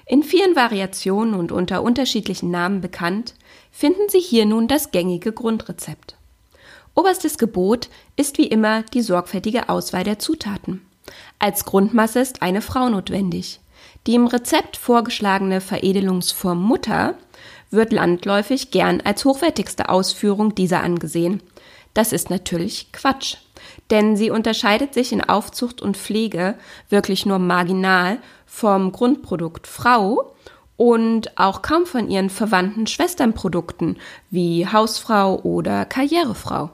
In 0.06 0.24
vielen 0.24 0.56
Variationen 0.56 1.36
und 1.36 1.52
unter 1.52 1.84
unterschiedlichen 1.84 2.52
Namen 2.52 2.82
bekannt, 2.82 3.36
finden 3.72 4.10
Sie 4.10 4.20
hier 4.20 4.46
nun 4.46 4.68
das 4.68 4.92
gängige 4.92 5.32
Grundrezept. 5.32 6.16
Oberstes 6.96 7.38
Gebot 7.38 7.90
ist 8.18 8.38
wie 8.38 8.48
immer 8.48 8.84
die 8.84 9.02
sorgfältige 9.02 9.70
Auswahl 9.70 10.04
der 10.04 10.20
Zutaten. 10.20 10.82
Als 11.40 11.66
Grundmasse 11.66 12.20
ist 12.20 12.42
eine 12.42 12.62
Frau 12.62 12.90
notwendig. 12.90 13.60
Die 14.08 14.16
im 14.16 14.28
Rezept 14.28 14.78
vorgeschlagene 14.78 15.62
Veredelungsform 15.62 16.62
Mutter 16.62 17.16
wird 17.72 17.94
landläufig 17.94 18.72
gern 18.72 19.02
als 19.02 19.26
hochwertigste 19.26 19.90
Ausführung 19.90 20.54
dieser 20.54 20.82
angesehen. 20.84 21.42
Das 21.94 22.14
ist 22.14 22.30
natürlich 22.30 22.92
Quatsch, 22.92 23.38
denn 23.90 24.16
sie 24.16 24.30
unterscheidet 24.30 24.94
sich 24.94 25.12
in 25.12 25.22
Aufzucht 25.22 25.82
und 25.82 25.98
Pflege 25.98 26.56
wirklich 26.90 27.26
nur 27.26 27.40
marginal 27.40 28.20
vom 28.46 28.92
Grundprodukt 28.92 29.68
Frau 29.68 30.34
und 30.78 31.38
auch 31.38 31.62
kaum 31.62 31.86
von 31.86 32.10
ihren 32.10 32.30
verwandten 32.30 32.88
Schwesternprodukten 32.88 33.98
wie 34.30 34.68
Hausfrau 34.68 35.40
oder 35.42 35.86
Karrierefrau. 35.86 36.72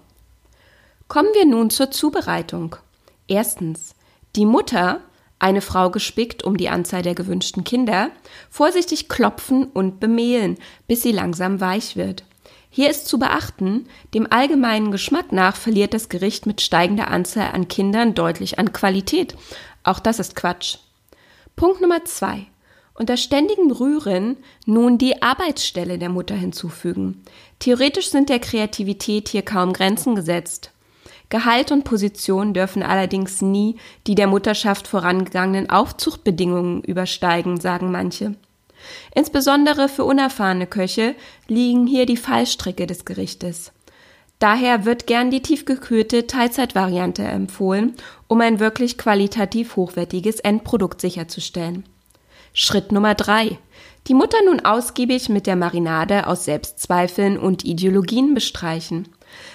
Kommen 1.08 1.30
wir 1.34 1.46
nun 1.46 1.70
zur 1.70 1.92
Zubereitung. 1.92 2.76
Erstens. 3.28 3.96
Die 4.36 4.46
Mutter 4.46 5.02
eine 5.40 5.62
Frau 5.62 5.92
gespickt 5.92 6.44
um 6.44 6.58
die 6.58 6.70
Anzahl 6.70 7.04
der 7.04 7.16
gewünschten 7.16 7.64
Kinder, 7.64 8.10
vorsichtig 8.50 9.08
klopfen 9.08 9.66
und 9.66 10.00
bemehlen, 10.00 10.58
bis 10.88 11.04
sie 11.04 11.12
langsam 11.12 11.62
weich 11.62 11.96
wird. 11.96 12.24
Hier 12.70 12.90
ist 12.90 13.08
zu 13.08 13.18
beachten, 13.18 13.88
dem 14.14 14.28
allgemeinen 14.30 14.92
Geschmack 14.92 15.32
nach 15.32 15.56
verliert 15.56 15.94
das 15.94 16.10
Gericht 16.10 16.46
mit 16.46 16.62
steigender 16.62 17.10
Anzahl 17.10 17.52
an 17.54 17.68
Kindern 17.68 18.14
deutlich 18.14 18.60
an 18.60 18.74
Qualität. 18.74 19.36
Auch 19.84 20.00
das 20.00 20.20
ist 20.20 20.36
Quatsch. 20.36 20.78
Punkt 21.56 21.82
Nummer 21.82 22.04
zwei. 22.06 22.46
Unter 22.94 23.16
ständigem 23.16 23.72
Rühren 23.72 24.38
nun 24.66 24.98
die 24.98 25.22
Arbeitsstelle 25.22 26.00
der 26.00 26.10
Mutter 26.10 26.36
hinzufügen. 26.36 27.24
Theoretisch 27.60 28.10
sind 28.10 28.30
der 28.30 28.40
Kreativität 28.40 29.30
hier 29.30 29.44
kaum 29.44 29.72
Grenzen 29.72 30.16
gesetzt. 30.16 30.72
Gehalt 31.30 31.72
und 31.72 31.84
Position 31.84 32.54
dürfen 32.54 32.84
allerdings 32.84 33.42
nie 33.42 33.76
die 34.08 34.16
der 34.16 34.28
Mutterschaft 34.28 34.88
vorangegangenen 34.88 35.70
Aufzuchtbedingungen 35.70 36.82
übersteigen, 36.84 37.60
sagen 37.60 37.92
manche. 37.92 38.36
Insbesondere 39.14 39.90
für 39.90 40.06
unerfahrene 40.06 40.68
Köche 40.68 41.16
liegen 41.48 41.88
hier 41.88 42.06
die 42.06 42.18
Fallstricke 42.18 42.88
des 42.88 43.04
Gerichtes. 43.04 43.72
Daher 44.40 44.86
wird 44.86 45.08
gern 45.08 45.32
die 45.32 45.42
tiefgekühlte 45.42 46.28
Teilzeitvariante 46.28 47.24
empfohlen, 47.24 47.96
um 48.28 48.40
ein 48.42 48.60
wirklich 48.60 48.98
qualitativ 48.98 49.76
hochwertiges 49.76 50.40
Endprodukt 50.40 51.02
sicherzustellen. 51.02 51.86
Schritt 52.54 52.92
Nummer 52.92 53.16
drei. 53.16 53.58
Die 54.08 54.14
Mutter 54.14 54.38
nun 54.46 54.64
ausgiebig 54.64 55.28
mit 55.28 55.48
der 55.48 55.56
Marinade 55.56 56.28
aus 56.28 56.46
Selbstzweifeln 56.46 57.38
und 57.38 57.66
Ideologien 57.66 58.36
bestreichen. 58.36 59.10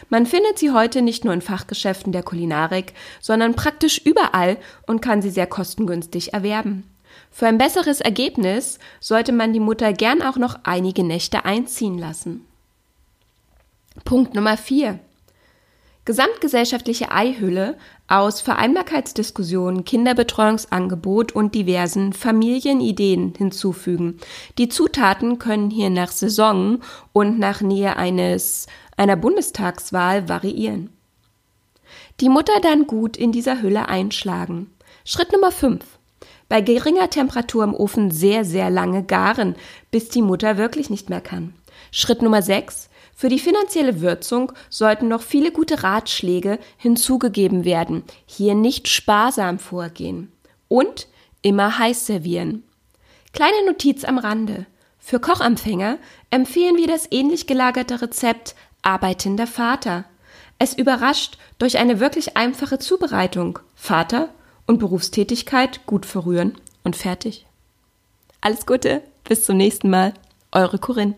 Man 0.08 0.26
findet 0.26 0.58
sie 0.58 0.72
heute 0.72 1.02
nicht 1.02 1.24
nur 1.24 1.34
in 1.34 1.40
Fachgeschäften 1.40 2.12
der 2.12 2.22
Kulinarik, 2.22 2.94
sondern 3.20 3.54
praktisch 3.54 3.98
überall 4.04 4.56
und 4.86 5.00
kann 5.00 5.22
sie 5.22 5.30
sehr 5.30 5.46
kostengünstig 5.46 6.32
erwerben. 6.34 6.84
Für 7.30 7.46
ein 7.46 7.58
besseres 7.58 8.00
Ergebnis 8.00 8.78
sollte 9.00 9.32
man 9.32 9.52
die 9.52 9.60
Mutter 9.60 9.92
gern 9.92 10.22
auch 10.22 10.36
noch 10.36 10.60
einige 10.64 11.02
Nächte 11.02 11.44
einziehen 11.44 11.98
lassen. 11.98 12.46
Punkt 14.04 14.34
Nummer 14.34 14.56
4. 14.56 14.98
Gesamtgesellschaftliche 16.04 17.12
Eihülle 17.12 17.76
aus 18.08 18.40
Vereinbarkeitsdiskussionen, 18.40 19.84
Kinderbetreuungsangebot 19.84 21.30
und 21.30 21.54
diversen 21.54 22.12
Familienideen 22.12 23.34
hinzufügen. 23.38 24.18
Die 24.58 24.68
Zutaten 24.68 25.38
können 25.38 25.70
hier 25.70 25.90
nach 25.90 26.10
Saison 26.10 26.80
und 27.12 27.38
nach 27.38 27.60
Nähe 27.60 27.96
eines 27.96 28.66
einer 28.96 29.14
Bundestagswahl 29.14 30.28
variieren. 30.28 30.90
Die 32.20 32.28
Mutter 32.28 32.60
dann 32.60 32.88
gut 32.88 33.16
in 33.16 33.30
dieser 33.30 33.62
Hülle 33.62 33.88
einschlagen. 33.88 34.72
Schritt 35.04 35.32
Nummer 35.32 35.52
5. 35.52 35.84
Bei 36.48 36.60
geringer 36.60 37.10
Temperatur 37.10 37.62
im 37.62 37.74
Ofen 37.74 38.10
sehr, 38.10 38.44
sehr 38.44 38.70
lange 38.70 39.04
garen, 39.04 39.54
bis 39.92 40.08
die 40.08 40.22
Mutter 40.22 40.56
wirklich 40.58 40.90
nicht 40.90 41.10
mehr 41.10 41.20
kann. 41.20 41.54
Schritt 41.92 42.22
Nummer 42.22 42.42
6. 42.42 42.90
Für 43.22 43.28
die 43.28 43.38
finanzielle 43.38 44.00
Würzung 44.00 44.50
sollten 44.68 45.06
noch 45.06 45.22
viele 45.22 45.52
gute 45.52 45.85
Ratschläge 45.85 46.58
hinzugegeben 46.76 47.64
werden. 47.64 48.02
Hier 48.26 48.56
nicht 48.56 48.88
sparsam 48.88 49.61
vorgehen. 49.61 50.32
Und 50.66 51.06
immer 51.40 51.78
heiß 51.78 52.04
servieren. 52.04 52.64
Kleine 53.32 53.64
Notiz 53.64 54.02
am 54.02 54.18
Rande. 54.18 54.66
Für 54.98 55.20
Kochanfänger 55.20 55.98
empfehlen 56.30 56.76
wir 56.78 56.88
das 56.88 57.06
ähnlich 57.12 57.46
gelagerte 57.46 58.02
Rezept 58.02 58.56
Arbeitender 58.82 59.46
Vater. 59.46 60.04
Es 60.58 60.74
überrascht 60.74 61.38
durch 61.61 61.78
eine 61.78 62.00
wirklich 62.00 62.37
einfache 62.37 62.80
Zubereitung. 62.80 63.61
Vater 63.76 64.30
und 64.66 64.78
Berufstätigkeit 64.78 65.87
gut 65.87 66.06
verrühren 66.06 66.61
und 66.82 66.96
fertig. 66.96 67.46
Alles 68.40 68.66
Gute, 68.66 69.00
bis 69.22 69.44
zum 69.44 69.58
nächsten 69.58 69.90
Mal. 69.90 70.12
Eure 70.50 70.80
Corinne. 70.80 71.14